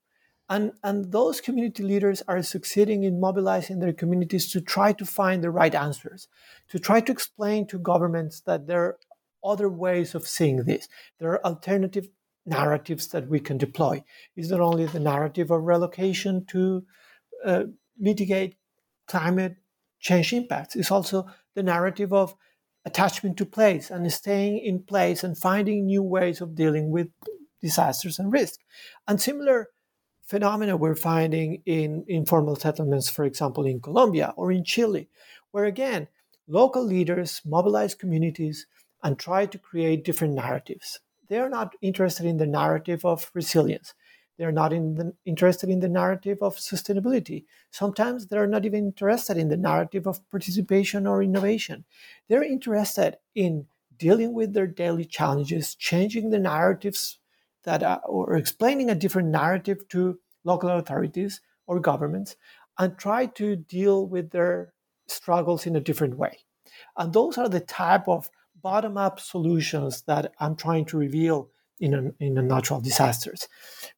And, 0.49 0.73
and 0.83 1.13
those 1.13 1.43
community 1.43 1.83
leaders 1.83 2.23
are 2.27 2.43
succeeding 2.43 3.05
in 3.05 3.21
mobilizing 3.21 3.81
their 3.81 3.93
communities 3.93 4.51
to 4.53 4.63
try 4.63 4.95
to 4.95 5.05
find 5.05 5.45
the 5.45 5.51
right 5.51 5.75
answers, 5.75 6.29
to 6.71 6.79
try 6.79 7.01
to 7.03 7.13
explain 7.13 7.67
to 7.67 7.79
governments 7.79 8.41
that 8.47 8.67
there 8.67 8.83
are 8.83 8.99
other 9.45 9.69
ways 9.69 10.15
of 10.15 10.27
seeing 10.27 10.65
this. 10.65 10.89
There 11.19 11.33
are 11.33 11.45
alternative 11.45 12.09
narratives 12.47 13.09
that 13.09 13.29
we 13.29 13.41
can 13.41 13.59
deploy. 13.59 14.03
It's 14.37 14.49
not 14.49 14.61
only 14.61 14.87
the 14.87 15.01
narrative 15.01 15.51
of 15.51 15.63
relocation 15.63 16.47
to 16.47 16.85
uh, 17.45 17.65
mitigate 17.99 18.57
climate 19.07 19.57
change 20.01 20.33
impacts. 20.33 20.77
It's 20.77 20.91
also 20.91 21.27
the 21.55 21.63
narrative 21.63 22.13
of 22.13 22.35
attachment 22.85 23.37
to 23.37 23.47
place 23.47 23.91
and 23.91 24.11
staying 24.13 24.59
in 24.59 24.83
place 24.83 25.23
and 25.23 25.39
finding 25.39 25.87
new 25.87 26.03
ways 26.03 26.41
of 26.41 26.55
dealing 26.55 26.91
with 26.91 27.09
disasters 27.61 28.19
and 28.19 28.33
risk. 28.33 28.61
And 29.07 29.21
similar 29.21 29.69
phenomena 30.25 30.77
we're 30.77 30.97
finding 30.97 31.63
in 31.67 32.05
informal 32.09 32.57
settlements, 32.57 33.09
for 33.09 33.25
example, 33.25 33.65
in 33.67 33.81
Colombia 33.81 34.35
or 34.37 34.51
in 34.51 34.65
Chile, 34.65 35.09
where 35.53 35.65
again, 35.65 36.09
local 36.49 36.85
leaders 36.85 37.41
mobilize 37.45 37.95
communities 37.95 38.67
and 39.03 39.19
try 39.19 39.47
to 39.47 39.59
create 39.59 40.05
different 40.05 40.35
narratives. 40.35 41.01
They're 41.29 41.49
not 41.49 41.75
interested 41.81 42.27
in 42.27 42.39
the 42.39 42.47
narrative 42.47 43.05
of 43.05 43.31
resilience. 43.35 43.95
They're 44.39 44.53
not 44.53 44.73
in 44.73 44.95
the, 44.95 45.15
interested 45.25 45.69
in 45.69 45.81
the 45.81 45.89
narrative 45.89 46.39
of 46.41 46.57
sustainability. 46.57 47.45
Sometimes 47.71 48.27
they're 48.27 48.47
not 48.47 48.65
even 48.65 48.87
interested 48.87 49.37
in 49.37 49.49
the 49.49 49.57
narrative 49.57 50.07
of 50.07 50.29
participation 50.31 51.07
or 51.07 51.23
innovation. 51.23 51.85
They're 52.29 52.43
interested 52.43 53.19
in 53.35 53.67
dealing 53.99 54.33
with 54.33 54.53
their 54.53 54.67
daily 54.67 55.05
challenges, 55.05 55.75
changing 55.75 56.31
the 56.31 56.39
narratives 56.39 57.19
that 57.65 57.83
are, 57.83 58.01
or 58.07 58.37
explaining 58.37 58.91
a 58.91 58.95
different 58.95 59.29
narrative 59.29 59.87
to 59.89 60.19
local 60.45 60.71
authorities 60.71 61.41
or 61.67 61.79
governments 61.79 62.37
and 62.79 62.99
try 62.99 63.27
to 63.27 63.57
deal 63.57 64.07
with 64.07 64.31
their 64.31 64.73
struggles 65.07 65.67
in 65.67 65.77
a 65.77 65.81
different 65.81 66.17
way. 66.17 66.39
And 66.97 67.13
those 67.13 67.39
are 67.39 67.49
the 67.49 67.61
type 67.61 68.09
of 68.09 68.31
bottom 68.61 68.97
up 68.97 69.21
solutions 69.21 70.03
that 70.03 70.33
I'm 70.41 70.57
trying 70.57 70.87
to 70.87 70.97
reveal 70.97 71.51
in, 71.83 71.95
a, 71.95 72.25
in 72.25 72.39
Unnatural 72.39 72.81
Disasters. 72.81 73.49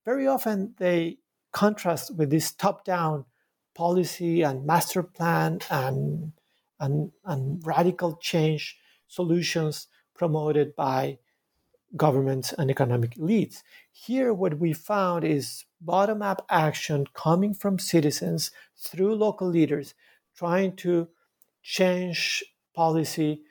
Very 0.04 0.26
often 0.26 0.74
they 0.78 1.18
contrast 1.52 2.16
with 2.16 2.30
this 2.30 2.50
top 2.50 2.84
down 2.84 3.26
policy 3.74 4.42
and 4.42 4.66
master 4.66 5.02
plan 5.02 5.60
and, 5.70 6.32
and, 6.80 7.12
and 7.24 7.64
radical 7.64 8.16
change 8.16 8.76
solutions 9.06 9.86
promoted 10.14 10.74
by 10.74 11.18
governments 11.96 12.54
and 12.56 12.70
economic 12.70 13.14
elites. 13.16 13.62
Here, 13.92 14.32
what 14.32 14.58
we 14.58 14.72
found 14.72 15.24
is 15.24 15.64
bottom 15.80 16.22
up 16.22 16.46
action 16.48 17.06
coming 17.12 17.52
from 17.52 17.78
citizens 17.78 18.50
through 18.76 19.14
local 19.14 19.46
leaders 19.46 19.94
trying 20.34 20.74
to 20.76 21.08
change 21.62 22.42
policy 22.74 23.42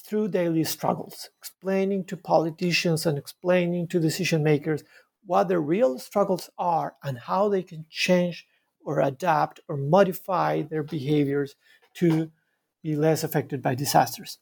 through 0.00 0.28
daily 0.28 0.64
struggles, 0.64 1.30
explaining 1.38 2.04
to 2.04 2.16
politicians 2.16 3.06
and 3.06 3.18
explaining 3.18 3.88
to 3.88 4.00
decision 4.00 4.42
makers 4.42 4.82
what 5.26 5.48
the 5.48 5.58
real 5.58 5.98
struggles 5.98 6.50
are 6.58 6.94
and 7.02 7.18
how 7.18 7.48
they 7.48 7.62
can 7.62 7.84
change 7.90 8.46
or 8.84 9.00
adapt 9.00 9.60
or 9.68 9.76
modify 9.76 10.62
their 10.62 10.82
behaviors 10.82 11.54
to 11.94 12.30
be 12.82 12.96
less 12.96 13.22
affected 13.22 13.62
by 13.62 13.74
disasters. 13.74 14.38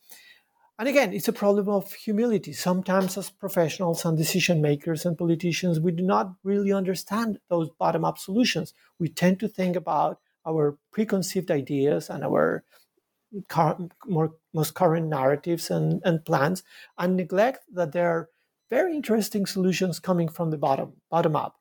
And 0.79 0.89
again, 0.89 1.13
it's 1.13 1.27
a 1.27 1.33
problem 1.33 1.69
of 1.69 1.93
humility. 1.93 2.53
Sometimes, 2.53 3.19
as 3.19 3.31
professionals 3.31 4.05
and 4.05 4.17
decision 4.17 4.63
makers 4.63 5.05
and 5.05 5.19
politicians, 5.19 5.81
we 5.81 5.91
do 5.91 6.05
not 6.05 6.35
really 6.45 6.73
understand 6.73 7.41
those 7.49 7.69
bottom 7.69 8.05
up 8.05 8.17
solutions. 8.17 8.75
We 9.01 9.09
tend 9.09 9.41
to 9.41 9.49
think 9.49 9.75
about 9.75 10.21
our 10.47 10.79
preconceived 10.93 11.51
ideas 11.51 12.09
and 12.09 12.23
our 12.23 12.63
more, 14.07 14.33
most 14.55 14.75
current 14.75 15.09
narratives 15.09 15.71
and, 15.71 16.01
and 16.05 16.25
plans 16.25 16.63
and 16.97 17.17
neglect 17.17 17.65
that 17.73 17.93
there 17.93 18.11
are 18.11 18.29
very 18.71 18.95
interesting 18.95 19.47
solutions 19.47 19.99
coming 19.99 20.29
from 20.29 20.51
the 20.51 20.59
bottom 20.59 20.95
bottom 21.11 21.37
up. 21.37 21.57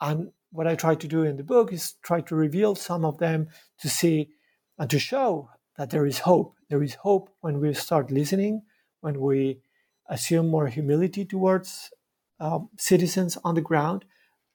And 0.00 0.32
what 0.52 0.66
i 0.66 0.74
try 0.74 0.94
to 0.96 1.06
do 1.06 1.22
in 1.22 1.36
the 1.36 1.44
book 1.44 1.72
is 1.72 1.94
try 2.02 2.20
to 2.22 2.34
reveal 2.34 2.74
some 2.74 3.04
of 3.04 3.18
them 3.18 3.48
to 3.80 3.88
see 3.88 4.30
and 4.78 4.90
to 4.90 4.98
show 4.98 5.50
that 5.76 5.90
there 5.90 6.06
is 6.06 6.20
hope. 6.20 6.54
There 6.68 6.82
is 6.82 6.94
hope 6.94 7.30
when 7.40 7.60
we 7.60 7.72
start 7.74 8.10
listening 8.10 8.62
when 9.00 9.20
we 9.20 9.60
assume 10.08 10.48
more 10.48 10.66
humility 10.66 11.24
towards 11.24 11.90
uh, 12.38 12.60
citizens 12.78 13.38
on 13.44 13.54
the 13.54 13.60
ground 13.60 14.04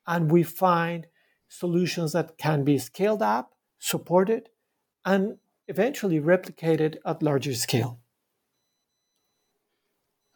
and 0.08 0.32
we 0.32 0.43
find 0.43 1.08
solutions 1.47 2.12
that 2.14 2.38
can 2.38 2.64
be 2.64 2.78
scaled 2.78 3.22
up 3.22 3.53
supported 3.80 4.49
and 5.06 5.38
eventually 5.68 6.20
replicated 6.20 6.97
at 7.05 7.24
larger 7.24 7.53
scale. 7.53 7.99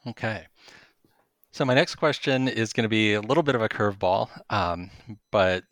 Okay. 0.08 0.46
So 1.52 1.66
my 1.66 1.74
next 1.74 1.96
question 1.96 2.48
is 2.48 2.74
going 2.74 2.84
to 2.84 2.90
be 2.90 3.14
a 3.14 3.22
little 3.22 3.44
bit 3.44 3.56
of 3.56 3.62
a 3.62 3.70
curveball, 3.70 4.30
um, 4.50 4.92
but 5.32 5.64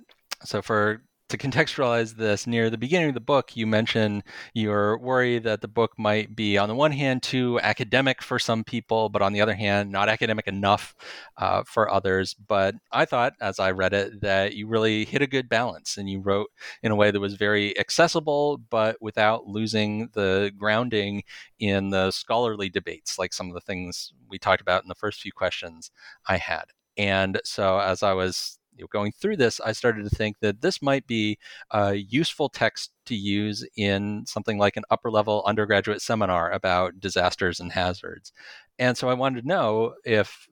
so 0.43 0.61
for 0.61 1.01
to 1.29 1.37
contextualize 1.37 2.15
this, 2.15 2.47
near 2.47 2.69
the 2.69 2.77
beginning 2.77 3.09
of 3.09 3.13
the 3.13 3.19
book, 3.19 3.57
you 3.57 3.67
mention 3.67 4.23
your 4.53 4.97
worry 4.99 5.39
that 5.39 5.61
the 5.61 5.67
book 5.67 5.91
might 5.97 6.35
be, 6.35 6.57
on 6.57 6.69
the 6.69 6.75
one 6.75 6.93
hand, 6.93 7.21
too 7.21 7.59
academic 7.61 8.21
for 8.21 8.39
some 8.39 8.63
people, 8.63 9.09
but 9.09 9.21
on 9.21 9.33
the 9.33 9.41
other 9.41 9.53
hand, 9.53 9.91
not 9.91 10.07
academic 10.07 10.47
enough 10.47 10.95
uh, 11.37 11.63
for 11.65 11.91
others. 11.91 12.33
But 12.33 12.75
I 12.91 13.05
thought, 13.05 13.33
as 13.41 13.59
I 13.59 13.71
read 13.71 13.93
it, 13.93 14.21
that 14.21 14.55
you 14.55 14.67
really 14.67 15.03
hit 15.03 15.21
a 15.21 15.27
good 15.27 15.49
balance 15.49 15.97
and 15.97 16.09
you 16.09 16.21
wrote 16.21 16.49
in 16.81 16.91
a 16.91 16.95
way 16.95 17.11
that 17.11 17.19
was 17.19 17.35
very 17.35 17.77
accessible, 17.77 18.57
but 18.69 18.95
without 19.01 19.47
losing 19.47 20.09
the 20.13 20.51
grounding 20.57 21.23
in 21.59 21.89
the 21.89 22.11
scholarly 22.11 22.69
debates, 22.69 23.19
like 23.19 23.33
some 23.33 23.49
of 23.49 23.53
the 23.53 23.61
things 23.61 24.13
we 24.29 24.39
talked 24.39 24.61
about 24.61 24.83
in 24.83 24.89
the 24.89 24.95
first 24.95 25.21
few 25.21 25.33
questions 25.33 25.91
I 26.27 26.37
had. 26.37 26.65
And 26.97 27.39
so, 27.43 27.79
as 27.79 28.01
I 28.01 28.13
was 28.13 28.57
going 28.91 29.11
through 29.11 29.37
this, 29.37 29.59
I 29.59 29.71
started 29.71 30.03
to 30.03 30.15
think 30.15 30.37
that 30.41 30.61
this 30.61 30.81
might 30.81 31.07
be 31.07 31.37
a 31.71 31.95
useful 31.95 32.49
text 32.49 32.91
to 33.05 33.15
use 33.15 33.65
in 33.75 34.25
something 34.27 34.57
like 34.57 34.77
an 34.77 34.83
upper 34.91 35.09
level 35.09 35.43
undergraduate 35.45 36.01
seminar 36.01 36.51
about 36.51 36.99
disasters 36.99 37.59
and 37.59 37.71
hazards. 37.71 38.33
And 38.77 38.97
so 38.97 39.09
I 39.09 39.15
wanted 39.15 39.41
to 39.41 39.47
know 39.47 39.95
if 40.05 40.47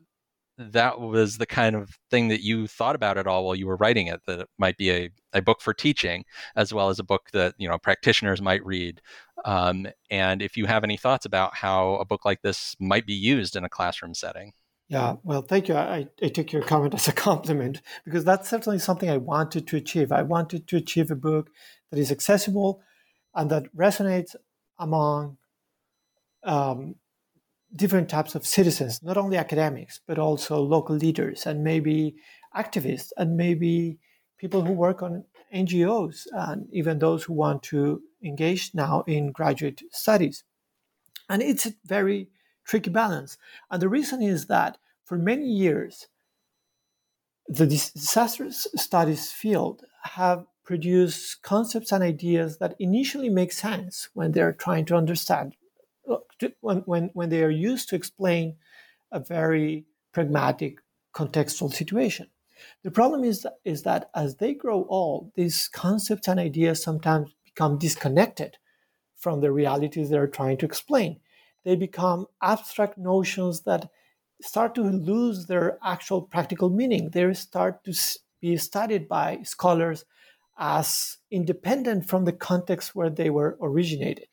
that 0.57 0.99
was 0.99 1.38
the 1.38 1.45
kind 1.45 1.76
of 1.76 1.97
thing 2.09 2.30
that 2.30 2.41
you 2.41 2.67
thought 2.67 2.95
about 2.95 3.17
at 3.17 3.28
all 3.28 3.45
while 3.45 3.55
you 3.55 3.67
were 3.67 3.76
writing 3.76 4.07
it 4.07 4.21
that 4.26 4.39
it 4.39 4.49
might 4.57 4.78
be 4.78 4.89
a, 4.89 5.09
a 5.34 5.41
book 5.41 5.61
for 5.61 5.73
teaching 5.73 6.23
as 6.55 6.73
well 6.73 6.89
as 6.89 6.97
a 6.97 7.03
book 7.03 7.30
that 7.34 7.53
you 7.57 7.67
know 7.67 7.78
practitioners 7.78 8.41
might 8.41 8.65
read 8.65 9.01
um, 9.43 9.86
and 10.09 10.41
if 10.41 10.55
you 10.55 10.65
have 10.65 10.84
any 10.84 10.95
thoughts 10.95 11.26
about 11.26 11.53
how 11.55 11.95
a 11.95 12.05
book 12.05 12.23
like 12.23 12.41
this 12.41 12.76
might 12.80 13.05
be 13.05 13.13
used 13.13 13.55
in 13.55 13.65
a 13.65 13.69
classroom 13.69 14.13
setting 14.13 14.53
yeah, 14.88 15.16
well, 15.24 15.42
thank 15.42 15.68
you. 15.68 15.76
I, 15.76 16.08
I 16.22 16.28
take 16.28 16.54
your 16.54 16.62
comment 16.62 16.94
as 16.94 17.08
a 17.08 17.12
compliment 17.28 17.82
because 18.04 18.24
that's 18.24 18.50
certainly 18.50 18.80
something 18.80 19.10
I 19.10 19.18
wanted 19.18 19.68
to 19.68 19.78
achieve. 19.78 20.12
I 20.12 20.22
wanted 20.22 20.68
to 20.68 20.78
achieve 20.78 21.10
a 21.10 21.16
book 21.16 21.50
that 21.90 22.00
is 22.00 22.12
accessible 22.12 22.82
and 23.34 23.50
that 23.50 23.76
resonates 23.76 24.36
among 24.78 25.38
um, 26.44 26.96
different 27.76 28.10
types 28.10 28.36
of 28.36 28.46
citizens, 28.46 29.02
not 29.02 29.18
only 29.18 29.38
academics, 29.38 30.00
but 30.08 30.20
also 30.20 30.62
local 30.62 30.96
leaders 30.96 31.46
and 31.46 31.64
maybe 31.64 32.16
activists 32.56 33.12
and 33.18 33.36
maybe 33.36 33.98
people 34.38 34.64
who 34.64 34.74
work 34.74 35.02
on 35.02 35.26
NGOs 35.54 36.28
and 36.32 36.68
even 36.72 37.00
those 37.00 37.24
who 37.24 37.34
want 37.34 37.64
to 37.64 38.02
engage 38.24 38.72
now 38.74 39.04
in 39.08 39.32
graduate 39.32 39.82
studies. 39.92 40.44
And 41.28 41.42
it's 41.42 41.66
a 41.66 41.74
very 41.86 42.30
tricky 42.66 42.89
balance. 42.89 43.38
And 43.72 43.82
the 43.82 43.89
reason 43.89 44.22
is 44.22 44.47
that 44.47 44.78
for 45.03 45.18
many 45.18 45.45
years, 45.45 46.07
the 47.47 47.68
disaster 47.68 48.51
studies 48.51 49.32
field 49.32 49.84
have 50.03 50.45
produced 50.63 51.43
concepts 51.43 51.91
and 51.91 52.03
ideas 52.03 52.57
that 52.57 52.76
initially 52.80 53.30
make 53.30 53.51
sense 53.51 54.09
when 54.13 54.32
they're 54.32 54.53
trying 54.53 54.86
to 54.86 54.95
understand, 54.95 55.55
when, 56.61 56.80
when, 56.80 57.11
when 57.13 57.30
they 57.30 57.43
are 57.43 57.51
used 57.51 57.88
to 57.89 57.95
explain 57.95 58.55
a 59.11 59.20
very 59.20 59.86
pragmatic 60.11 60.80
contextual 61.13 61.72
situation. 61.72 62.28
The 62.84 62.91
problem 62.91 63.24
is 63.24 63.45
is 63.63 63.84
that 63.84 64.09
as 64.16 64.38
they 64.38 64.53
grow 64.53 64.86
old, 64.89 65.32
these 65.36 65.68
concepts 65.68 66.28
and 66.28 66.39
ideas 66.39 66.82
sometimes 66.82 67.36
become 67.43 67.78
disconnected 67.78 68.57
from 69.18 69.41
the 69.41 69.51
realities 69.51 70.09
they're 70.09 70.28
trying 70.28 70.57
to 70.57 70.66
explain 70.66 71.20
they 71.66 71.76
become 71.76 72.28
abstract 72.41 72.97
notions 72.97 73.61
that 73.61 73.89
start 74.41 74.76
to 74.76 74.84
lose 74.84 75.47
their 75.47 75.78
actual 75.84 76.22
practical 76.22 76.70
meaning. 76.70 77.09
They 77.09 77.34
start 77.34 77.84
to 77.86 77.93
be 78.39 78.55
studied 78.57 79.07
by 79.07 79.39
scholars 79.43 80.05
as 80.57 81.18
independent 81.32 82.07
from 82.07 82.26
the 82.26 82.32
context 82.32 82.95
where 82.95 83.09
they 83.09 83.30
were 83.30 83.57
originated. 83.61 84.28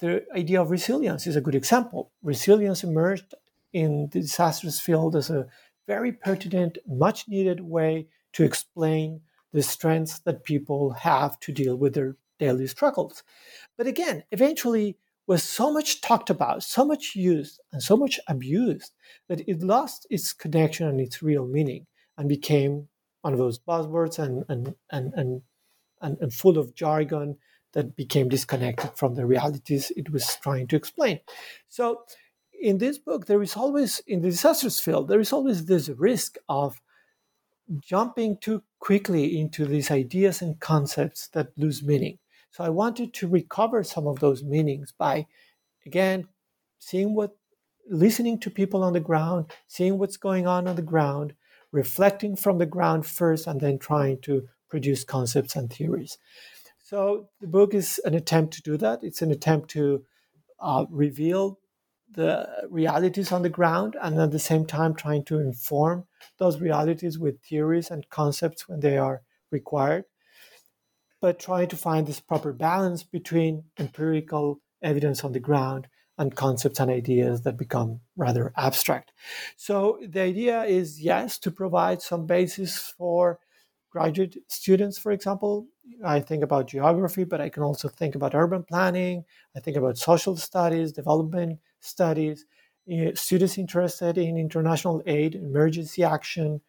The 0.00 0.24
idea 0.34 0.62
of 0.62 0.70
resilience 0.70 1.26
is 1.26 1.36
a 1.36 1.40
good 1.40 1.54
example. 1.54 2.12
Resilience 2.22 2.82
emerged 2.82 3.34
in 3.72 4.08
the 4.12 4.20
disasters 4.20 4.80
field 4.80 5.14
as 5.14 5.30
a 5.30 5.46
very 5.86 6.12
pertinent, 6.12 6.78
much 6.86 7.28
needed 7.28 7.60
way 7.60 8.08
to 8.32 8.44
explain 8.44 9.20
the 9.52 9.62
strengths 9.62 10.20
that 10.20 10.44
people 10.44 10.90
have 10.90 11.38
to 11.40 11.52
deal 11.52 11.76
with 11.76 11.94
their 11.94 12.16
daily 12.38 12.66
struggles. 12.66 13.22
But 13.76 13.86
again, 13.86 14.22
eventually, 14.30 14.96
was 15.28 15.42
so 15.44 15.70
much 15.70 16.00
talked 16.00 16.30
about, 16.30 16.62
so 16.62 16.86
much 16.86 17.14
used, 17.14 17.60
and 17.70 17.82
so 17.82 17.96
much 17.96 18.18
abused 18.28 18.92
that 19.28 19.46
it 19.46 19.62
lost 19.62 20.06
its 20.08 20.32
connection 20.32 20.88
and 20.88 21.00
its 21.00 21.22
real 21.22 21.46
meaning 21.46 21.86
and 22.16 22.28
became 22.28 22.88
one 23.20 23.34
of 23.34 23.38
those 23.38 23.58
buzzwords 23.58 24.18
and, 24.18 24.44
and, 24.48 24.74
and, 24.90 25.12
and, 25.14 25.42
and, 26.00 26.16
and 26.20 26.32
full 26.32 26.56
of 26.56 26.74
jargon 26.74 27.36
that 27.74 27.94
became 27.94 28.30
disconnected 28.30 28.90
from 28.96 29.14
the 29.14 29.26
realities 29.26 29.92
it 29.96 30.10
was 30.10 30.38
trying 30.42 30.66
to 30.66 30.76
explain. 30.76 31.20
So, 31.68 32.04
in 32.60 32.78
this 32.78 32.98
book, 32.98 33.26
there 33.26 33.42
is 33.42 33.54
always, 33.54 34.00
in 34.06 34.22
the 34.22 34.30
disasters 34.30 34.80
field, 34.80 35.08
there 35.08 35.20
is 35.20 35.32
always 35.32 35.66
this 35.66 35.90
risk 35.90 36.38
of 36.48 36.80
jumping 37.78 38.38
too 38.38 38.62
quickly 38.80 39.38
into 39.38 39.66
these 39.66 39.90
ideas 39.90 40.40
and 40.40 40.58
concepts 40.58 41.28
that 41.28 41.48
lose 41.58 41.84
meaning. 41.84 42.18
So 42.50 42.64
I 42.64 42.68
wanted 42.70 43.14
to 43.14 43.28
recover 43.28 43.82
some 43.82 44.06
of 44.06 44.20
those 44.20 44.42
meanings 44.42 44.92
by, 44.96 45.26
again, 45.86 46.28
seeing 46.78 47.14
what, 47.14 47.36
listening 47.88 48.38
to 48.40 48.50
people 48.50 48.82
on 48.82 48.92
the 48.92 49.00
ground, 49.00 49.46
seeing 49.66 49.98
what's 49.98 50.16
going 50.16 50.46
on 50.46 50.66
on 50.66 50.76
the 50.76 50.82
ground, 50.82 51.34
reflecting 51.72 52.36
from 52.36 52.58
the 52.58 52.66
ground 52.66 53.06
first, 53.06 53.46
and 53.46 53.60
then 53.60 53.78
trying 53.78 54.20
to 54.22 54.48
produce 54.68 55.04
concepts 55.04 55.56
and 55.56 55.72
theories. 55.72 56.18
So 56.82 57.28
the 57.40 57.46
book 57.46 57.74
is 57.74 58.00
an 58.04 58.14
attempt 58.14 58.54
to 58.54 58.62
do 58.62 58.76
that. 58.78 59.00
It's 59.02 59.22
an 59.22 59.30
attempt 59.30 59.70
to 59.70 60.04
uh, 60.60 60.86
reveal 60.90 61.58
the 62.10 62.48
realities 62.70 63.32
on 63.32 63.42
the 63.42 63.50
ground 63.50 63.96
and 64.00 64.18
at 64.18 64.30
the 64.30 64.38
same 64.38 64.64
time 64.64 64.94
trying 64.94 65.24
to 65.24 65.38
inform 65.38 66.06
those 66.38 66.60
realities 66.60 67.18
with 67.18 67.42
theories 67.42 67.90
and 67.90 68.08
concepts 68.08 68.66
when 68.66 68.80
they 68.80 68.96
are 68.96 69.22
required 69.50 70.04
but 71.20 71.38
trying 71.38 71.68
to 71.68 71.76
find 71.76 72.06
this 72.06 72.20
proper 72.20 72.52
balance 72.52 73.02
between 73.02 73.64
empirical 73.78 74.60
evidence 74.82 75.24
on 75.24 75.32
the 75.32 75.40
ground 75.40 75.88
and 76.16 76.34
concepts 76.34 76.80
and 76.80 76.90
ideas 76.90 77.42
that 77.42 77.56
become 77.56 78.00
rather 78.16 78.52
abstract. 78.56 79.12
So 79.56 79.98
the 80.06 80.20
idea 80.20 80.64
is 80.64 81.00
yes, 81.00 81.38
to 81.40 81.50
provide 81.50 82.02
some 82.02 82.26
basis 82.26 82.76
for 82.96 83.38
graduate 83.90 84.36
students, 84.48 84.98
for 84.98 85.12
example. 85.12 85.66
I 86.04 86.20
think 86.20 86.42
about 86.42 86.68
geography, 86.68 87.24
but 87.24 87.40
I 87.40 87.48
can 87.48 87.62
also 87.62 87.88
think 87.88 88.14
about 88.14 88.34
urban 88.34 88.64
planning. 88.64 89.24
I 89.56 89.60
think 89.60 89.76
about 89.76 89.96
social 89.96 90.36
studies, 90.36 90.92
development 90.92 91.60
studies, 91.80 92.44
students 93.14 93.58
interested 93.58 94.18
in 94.18 94.36
international 94.36 95.02
aid, 95.06 95.34
emergency 95.34 96.02
action, 96.02 96.60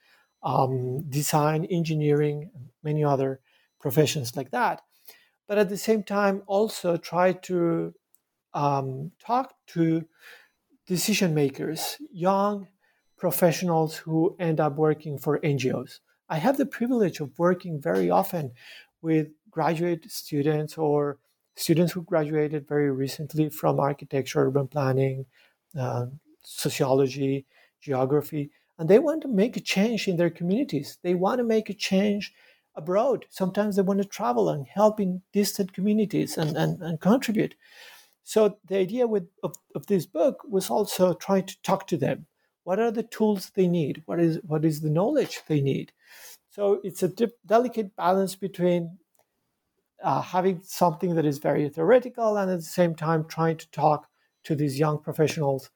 um, 0.44 1.02
design, 1.10 1.66
engineering, 1.66 2.50
many 2.84 3.04
other 3.04 3.42
professions 3.80 4.36
like 4.36 4.52
that. 4.52 4.82
But 5.48 5.58
at 5.58 5.70
the 5.70 5.78
same 5.78 6.04
time, 6.04 6.44
also 6.48 6.98
try 6.98 7.34
to 7.34 7.94
um, 8.54 9.12
talk 9.20 9.54
to 9.68 10.06
decision 10.88 11.34
makers, 11.34 11.98
young 12.12 12.68
professionals 13.18 13.98
who 13.98 14.36
end 14.40 14.60
up 14.60 14.76
working 14.76 15.18
for 15.18 15.40
NGOs. 15.40 16.00
I 16.30 16.38
have 16.38 16.58
the 16.58 16.66
privilege 16.66 17.20
of 17.20 17.38
working 17.38 17.82
very 17.82 18.10
often 18.10 18.52
with 19.02 19.28
graduate 19.50 20.10
students 20.10 20.78
or 20.78 21.18
students 21.56 21.94
who 21.94 22.04
graduated 22.04 22.68
very 22.68 22.92
recently 22.92 23.50
from 23.50 23.80
architecture, 23.80 24.48
urban 24.48 24.68
planning, 24.68 25.26
uh, 25.78 26.06
sociology, 26.42 27.46
geography, 27.82 28.52
and 28.78 28.88
they 28.90 29.00
want 29.00 29.22
to 29.22 29.28
make 29.28 29.58
a 29.58 29.62
change 29.62 30.08
in 30.08 30.16
their 30.16 30.30
communities. 30.30 30.98
They 31.02 31.16
want 31.16 31.40
to 31.40 31.44
make 31.44 31.70
a 31.70 31.74
change 31.74 32.34
abroad. 32.80 33.26
Sometimes 33.30 33.76
they 33.76 33.82
want 33.84 34.02
to 34.02 34.08
travel 34.08 34.50
and 34.50 34.66
help 34.68 35.00
in 35.00 35.22
distant 35.32 35.74
communities 35.74 36.38
and, 36.38 36.58
and, 36.58 36.82
and 36.82 37.00
contribute. 37.00 37.56
So 38.24 38.58
the 38.68 38.78
idea 38.78 39.06
with, 39.08 39.28
of, 39.44 39.56
of 39.76 39.86
this 39.88 40.06
book 40.06 40.42
was 40.50 40.70
also 40.70 41.14
trying 41.14 41.46
to 41.46 41.62
talk 41.62 41.88
to 41.88 41.98
them. 41.98 42.26
What 42.64 42.80
are 42.80 42.92
the 42.92 43.04
tools 43.04 43.52
they 43.56 43.68
need? 43.68 44.04
What 44.06 44.20
is 44.20 44.40
what 44.44 44.64
is 44.64 44.82
the 44.82 44.92
knowledge 44.92 45.40
they 45.48 45.62
need? 45.62 45.92
So 46.50 46.80
it's 46.84 47.02
a 47.02 47.08
dip, 47.08 47.38
delicate 47.46 47.96
balance 47.96 48.36
between 48.36 49.00
uh, 50.04 50.22
having 50.22 50.62
something 50.64 51.16
that 51.16 51.26
is 51.26 51.40
very 51.40 51.68
theoretical 51.70 52.38
and 52.38 52.52
at 52.52 52.58
the 52.58 52.64
same 52.80 52.96
time 52.96 53.26
trying 53.26 53.58
to 53.58 53.72
talk 53.72 54.08
to 54.44 54.56
these 54.56 54.80
young 54.80 55.00
professionals 55.00 55.70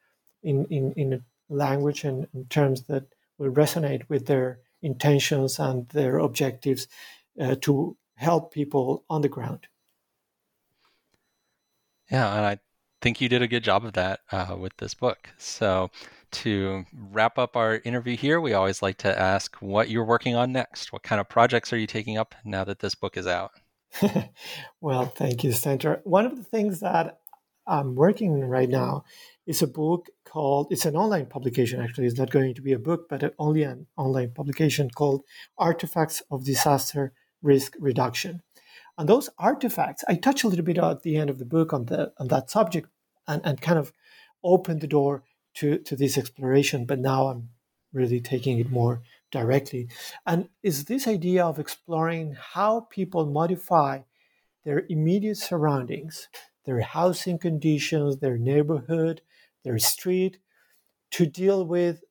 in, 0.43 0.66
in, 0.70 0.93
in 0.93 1.14
a 1.14 1.20
language 1.49 2.04
and 2.04 2.28
in 2.34 2.45
terms 2.45 2.84
that 2.84 3.06
will 3.38 3.51
resonate 3.51 4.04
with 4.10 4.28
their 4.28 4.60
intentions 4.84 5.58
and 5.58 5.90
their 5.90 6.20
objectives 6.20 6.88
uh, 7.40 7.56
to 7.62 7.98
help 8.16 8.54
people 8.54 9.04
on 9.10 9.22
the 9.22 9.30
ground. 9.30 9.68
Yeah, 12.12 12.36
and 12.36 12.46
I 12.46 12.60
think 13.02 13.22
you 13.22 13.30
did 13.30 13.42
a 13.42 13.48
good 13.48 13.64
job 13.64 13.86
of 13.86 13.94
that 13.94 14.20
uh, 14.32 14.56
with 14.60 14.76
this 14.78 14.94
book. 14.94 15.30
So, 15.38 15.90
to 16.32 16.86
wrap 16.94 17.38
up 17.38 17.56
our 17.56 17.82
interview 17.86 18.18
here, 18.18 18.42
we 18.42 18.54
always 18.54 18.82
like 18.82 18.98
to 19.00 19.20
ask 19.20 19.56
what 19.58 19.90
you're 19.90 20.06
working 20.06 20.36
on 20.36 20.52
next. 20.52 20.92
What 20.92 21.04
kind 21.04 21.22
of 21.22 21.30
projects 21.30 21.72
are 21.74 21.78
you 21.78 21.88
taking 21.88 22.18
up 22.18 22.36
now 22.44 22.64
that 22.64 22.80
this 22.80 22.96
book 22.96 23.18
is 23.18 23.28
out? 23.28 23.52
well, 24.82 25.06
thank 25.06 25.44
you, 25.44 25.52
Stentor. 25.52 26.02
One 26.04 26.26
of 26.26 26.36
the 26.36 26.44
things 26.44 26.80
that 26.80 27.20
I'm 27.68 27.96
working 27.96 28.32
on 28.34 28.42
right 28.42 28.70
now 28.70 29.06
is 29.46 29.62
a 29.62 29.68
book 29.68 30.10
called, 30.26 30.68
it's 30.72 30.86
an 30.86 30.96
online 30.96 31.26
publication 31.26 31.82
actually, 31.82 32.08
it's 32.08 32.18
not 32.18 32.30
going 32.30 32.54
to 32.54 32.62
be 32.62 32.74
a 32.74 32.80
book, 32.80 33.08
but 33.10 33.34
only 33.39 33.64
an 33.64 33.88
online 33.98 34.32
publication 34.32 34.89
called 34.89 35.24
Artifacts 35.58 36.22
of 36.32 36.46
Disaster 36.46 37.14
Risk 37.41 37.76
Reduction. 37.80 38.41
And 38.98 39.10
those 39.10 39.30
artifacts, 39.38 40.04
I 40.08 40.16
touch 40.16 40.44
a 40.44 40.48
little 40.48 40.66
bit 40.66 40.78
at 40.78 41.04
the 41.04 41.18
end 41.18 41.30
of 41.30 41.39
the 41.39 41.46
book 41.46 41.74
on, 41.74 41.86
the, 41.86 42.14
on 42.18 42.28
that 42.30 42.50
subject 42.50 42.89
and, 43.28 43.41
and 43.44 43.60
kind 43.62 43.80
of 43.80 43.91
open 44.44 44.80
the 44.80 44.88
door 44.88 45.24
to, 45.56 45.78
to 45.80 45.96
this 45.96 46.18
exploration, 46.18 46.86
but 46.86 47.00
now 47.00 47.28
I'm 47.28 47.50
really 47.91 48.20
taking 48.20 48.60
it 48.60 48.72
more 48.72 49.02
directly. 49.32 49.88
And 50.26 50.50
is 50.62 50.86
this 50.86 51.08
idea 51.08 51.46
of 51.46 51.60
exploring 51.60 52.36
how 52.54 52.88
people 52.89 53.26
modify 53.26 54.02
their 54.64 54.86
immediate 54.89 55.38
surroundings, 55.38 56.30
their 56.66 56.82
housing 56.82 57.38
conditions, 57.38 58.18
their 58.18 58.38
neighborhood, 58.38 59.22
their 59.64 59.80
street, 59.80 60.38
to 61.11 61.26
deal 61.26 61.66
with 61.66 62.03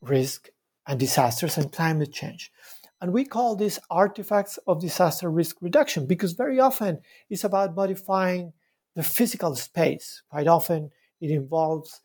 risk 0.00 0.48
and 0.86 1.00
disasters 1.00 1.56
and 1.56 1.72
climate 1.72 2.12
change. 2.12 2.52
And 3.00 3.12
we 3.12 3.24
call 3.24 3.56
these 3.56 3.78
artifacts 3.90 4.58
of 4.66 4.80
disaster 4.80 5.30
risk 5.30 5.56
reduction 5.60 6.06
because 6.06 6.32
very 6.32 6.60
often 6.60 7.00
it's 7.28 7.44
about 7.44 7.74
modifying 7.74 8.52
the 8.94 9.02
physical 9.02 9.54
space. 9.56 10.22
Quite 10.30 10.46
often 10.46 10.90
it 11.20 11.30
involves, 11.30 12.00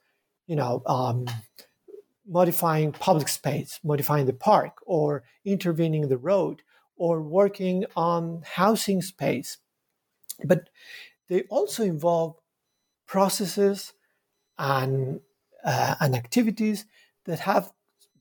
you 0.48 0.56
know, 0.56 0.82
um, 0.86 1.26
modifying 2.28 2.92
public 2.92 3.28
space, 3.28 3.80
modifying 3.84 4.26
the 4.26 4.34
park, 4.34 4.78
or 4.86 5.24
intervening 5.46 6.08
the 6.08 6.18
road, 6.18 6.62
or 6.96 7.22
working 7.22 7.86
on 7.96 8.42
housing 8.46 9.02
space. 9.02 9.58
But 10.44 10.70
they 11.28 11.44
also 11.44 11.84
involve 11.84 12.36
processes 13.08 13.94
and, 14.60 15.22
uh, 15.64 15.96
and 16.00 16.16
activities 16.16 16.86
that 17.26 17.40
have 17.40 17.72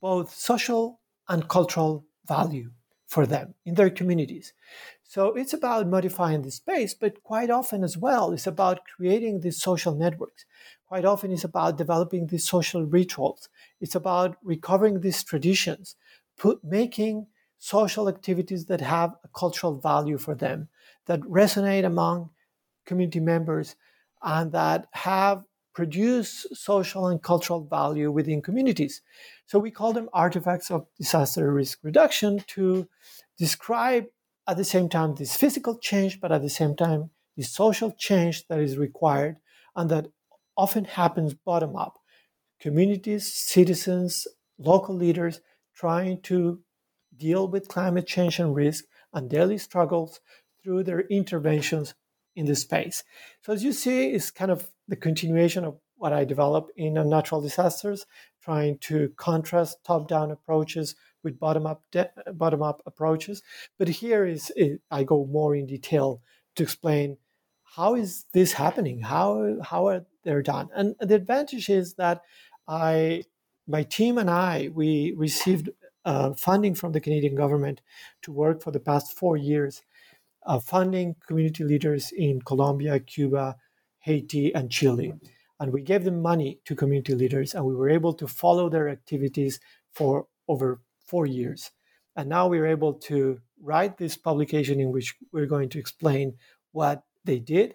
both 0.01 0.35
social 0.35 1.01
and 1.29 1.49
cultural 1.49 2.07
value 2.27 2.71
for 3.07 3.27
them 3.27 3.55
in 3.67 3.75
their 3.75 3.91
communities. 3.91 4.53
So 5.03 5.35
it's 5.35 5.55
about 5.55 5.89
modifying 5.89 6.43
the 6.43 6.51
space, 6.51 6.93
but 6.95 7.23
quite 7.23 7.51
often 7.51 7.83
as 7.83 7.97
well, 7.97 8.33
it's 8.33 8.47
about 8.47 8.81
creating 8.97 9.41
these 9.41 9.61
social 9.61 9.95
networks. 9.95 10.45
Quite 10.87 11.07
often, 11.07 11.33
it's 11.33 11.45
about 11.45 11.79
developing 11.79 12.27
these 12.27 12.45
social 12.45 12.85
rituals. 12.85 13.49
It's 13.81 13.95
about 13.95 14.37
recovering 14.43 15.01
these 15.01 15.23
traditions, 15.23 15.97
put, 16.39 16.63
making 16.63 17.27
social 17.59 18.09
activities 18.09 18.67
that 18.67 18.81
have 18.81 19.15
a 19.25 19.29
cultural 19.29 19.79
value 19.79 20.19
for 20.19 20.35
them, 20.35 20.69
that 21.07 21.21
resonate 21.23 21.85
among 21.85 22.31
community 22.85 23.21
members, 23.21 23.77
and 24.23 24.53
that 24.53 24.87
have 24.93 25.45
produce 25.79 26.45
social 26.55 27.07
and 27.07 27.23
cultural 27.23 27.63
value 27.65 28.11
within 28.11 28.43
communities. 28.43 29.01
So 29.47 29.61
we 29.61 29.71
call 29.71 29.93
them 29.93 30.09
artifacts 30.13 30.73
of 30.73 30.89
disaster 30.99 31.53
risk 31.53 31.79
reduction 31.85 32.43
to 32.49 32.89
describe 33.39 34.07
at 34.49 34.57
the 34.57 34.65
same 34.65 34.89
time 34.89 35.15
this 35.15 35.37
physical 35.37 35.79
change, 35.79 36.21
but 36.21 36.33
at 36.33 36.43
the 36.43 36.51
same 36.51 36.75
time 36.75 37.11
the 37.37 37.45
social 37.45 37.93
change 37.93 38.49
that 38.49 38.59
is 38.59 38.77
required 38.77 39.37
and 39.77 39.89
that 39.89 40.09
often 40.57 40.85
happens 40.85 41.33
bottom 41.33 41.77
up. 41.77 42.01
Communities, 42.59 43.33
citizens, 43.33 44.27
local 44.59 44.97
leaders 44.97 45.41
trying 45.77 46.21
to 46.23 46.61
deal 47.17 47.47
with 47.47 47.69
climate 47.69 48.09
change 48.09 48.41
and 48.41 48.53
risk 48.53 48.85
and 49.13 49.31
daily 49.31 49.59
struggles 49.59 50.19
through 50.61 50.83
their 50.83 51.03
interventions 51.03 51.95
in 52.39 52.47
the 52.47 52.57
space. 52.57 53.05
So 53.43 53.53
as 53.53 53.65
you 53.65 53.73
see, 53.73 53.99
it's 54.15 54.31
kind 54.31 54.51
of 54.51 54.71
the 54.87 54.97
continuation 54.97 55.65
of 55.65 55.75
what 55.97 56.13
I 56.13 56.25
develop 56.25 56.71
in 56.77 56.95
natural 56.95 57.41
disasters, 57.41 58.07
trying 58.41 58.79
to 58.79 59.13
contrast 59.17 59.85
top-down 59.85 60.31
approaches 60.31 60.95
with 61.25 61.41
bottom-up 61.41 61.83
de- 61.91 62.13
bottom-up 62.33 62.83
approaches. 62.87 63.43
But 63.79 63.89
here 63.89 64.25
is 64.25 64.53
I 64.91 65.03
go 65.03 65.27
more 65.27 65.57
in 65.57 65.67
detail 65.67 66.23
to 66.55 66.63
explain 66.63 67.19
how 67.77 67.97
is 67.97 68.25
this 68.33 68.53
happening, 68.53 69.03
how 69.03 69.57
how 69.71 69.89
are 69.89 70.07
they 70.23 70.41
done, 70.43 70.69
and 70.75 70.95
the 71.01 71.17
advantage 71.17 71.69
is 71.69 71.95
that 71.95 72.23
I 72.67 73.25
my 73.67 73.83
team 73.83 74.17
and 74.17 74.31
I 74.31 74.71
we 74.73 75.13
received 75.17 75.71
uh, 76.05 76.33
funding 76.35 76.75
from 76.75 76.93
the 76.93 77.01
Canadian 77.01 77.35
government 77.35 77.83
to 78.23 78.33
work 78.33 78.63
for 78.63 78.71
the 78.71 78.81
past 78.81 79.19
four 79.19 79.37
years 79.37 79.83
uh, 80.49 80.59
funding 80.59 81.15
community 81.27 81.63
leaders 81.63 82.11
in 82.17 82.41
Colombia, 82.41 82.99
Cuba, 82.99 83.57
Haiti, 84.01 84.53
and 84.55 84.71
Chile. 84.71 85.13
And 85.61 85.73
we 85.73 85.83
gave 85.83 86.05
them 86.05 86.23
money 86.23 86.61
to 86.65 86.75
community 86.75 87.15
leaders, 87.15 87.55
and 87.55 87.65
we 87.65 87.75
were 87.75 87.91
able 87.91 88.15
to 88.15 88.27
follow 88.27 88.69
their 88.69 88.89
activities 88.89 89.61
for 89.93 90.27
over 90.49 90.81
four 91.05 91.27
years. 91.27 91.71
And 92.17 92.29
now 92.29 92.49
we're 92.49 92.67
able 92.67 92.95
to 92.95 93.41
write 93.61 93.99
this 93.99 94.17
publication 94.17 94.81
in 94.81 94.91
which 94.91 95.15
we're 95.33 95.47
going 95.47 95.69
to 95.71 95.79
explain 95.79 96.35
what 96.73 97.03
they 97.25 97.39
did, 97.39 97.75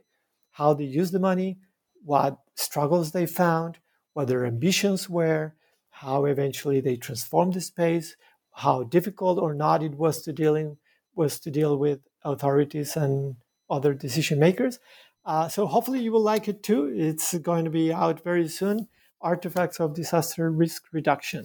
how 0.52 0.74
they 0.74 0.86
used 0.86 1.14
the 1.14 1.20
money, 1.20 1.60
what 2.04 2.40
struggles 2.56 3.12
they 3.12 3.26
found, 3.26 3.78
what 4.14 4.28
their 4.28 4.46
ambitions 4.46 5.10
were, 5.10 5.54
how 5.90 6.26
eventually 6.26 6.82
they 6.82 6.96
transformed 6.96 7.54
the 7.54 7.62
space, 7.62 8.16
how 8.52 8.84
difficult 8.84 9.38
or 9.40 9.54
not 9.54 9.84
it 9.84 9.96
was 9.96 10.24
to 10.24 10.34
dealing 10.34 10.78
was 11.16 11.40
to 11.40 11.52
deal 11.52 11.78
with 11.78 12.00
authorities 12.24 12.96
and 12.96 13.36
other 13.70 13.94
decision 13.94 14.40
makers. 14.40 14.80
Uh, 15.26 15.48
so 15.48 15.66
hopefully 15.66 16.02
you 16.02 16.12
will 16.12 16.22
like 16.22 16.48
it 16.48 16.64
too. 16.64 16.92
It's 16.94 17.38
going 17.38 17.66
to 17.66 17.72
be 17.72 17.94
out 17.94 18.24
very 18.24 18.48
soon. 18.48 18.88
Artifacts 19.22 19.80
of 19.80 19.96
Disaster 19.96 20.52
Risk 20.52 20.84
Reduction. 20.92 21.44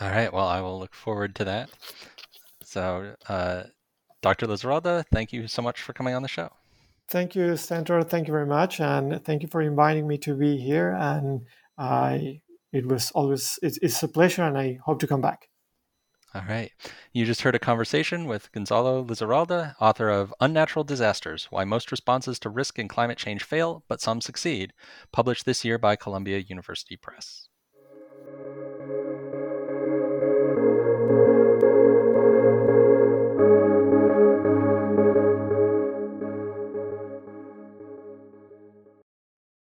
All 0.00 0.08
right. 0.10 0.32
Well, 0.32 0.46
I 0.46 0.60
will 0.60 0.78
look 0.78 0.94
forward 0.94 1.34
to 1.36 1.44
that. 1.44 1.70
So, 2.64 3.14
uh, 3.28 3.64
Dr. 4.22 4.46
Lizarralde, 4.46 5.04
thank 5.12 5.32
you 5.32 5.46
so 5.48 5.62
much 5.62 5.82
for 5.82 5.92
coming 5.92 6.14
on 6.14 6.22
the 6.22 6.28
show. 6.28 6.50
Thank 7.08 7.36
you, 7.36 7.56
Stentor. 7.56 8.02
Thank 8.02 8.26
you 8.26 8.32
very 8.32 8.46
much, 8.46 8.80
and 8.80 9.24
thank 9.24 9.42
you 9.42 9.48
for 9.48 9.62
inviting 9.62 10.08
me 10.08 10.18
to 10.18 10.34
be 10.34 10.56
here. 10.56 10.90
And 10.90 11.46
I, 11.78 12.40
it 12.72 12.86
was 12.86 13.12
always 13.12 13.58
it's, 13.62 13.78
it's 13.80 14.02
a 14.02 14.08
pleasure, 14.08 14.42
and 14.42 14.58
I 14.58 14.78
hope 14.84 14.98
to 15.00 15.06
come 15.06 15.20
back. 15.20 15.48
All 16.36 16.42
right. 16.46 16.70
You 17.14 17.24
just 17.24 17.40
heard 17.40 17.54
a 17.54 17.58
conversation 17.58 18.26
with 18.26 18.52
Gonzalo 18.52 19.02
Lizarralde, 19.02 19.74
author 19.80 20.10
of 20.10 20.34
Unnatural 20.38 20.84
Disasters 20.84 21.46
Why 21.48 21.64
Most 21.64 21.90
Responses 21.90 22.38
to 22.40 22.50
Risk 22.50 22.78
and 22.78 22.90
Climate 22.90 23.16
Change 23.16 23.42
Fail, 23.42 23.84
but 23.88 24.02
Some 24.02 24.20
Succeed, 24.20 24.74
published 25.12 25.46
this 25.46 25.64
year 25.64 25.78
by 25.78 25.96
Columbia 25.96 26.40
University 26.40 26.98
Press. 26.98 27.48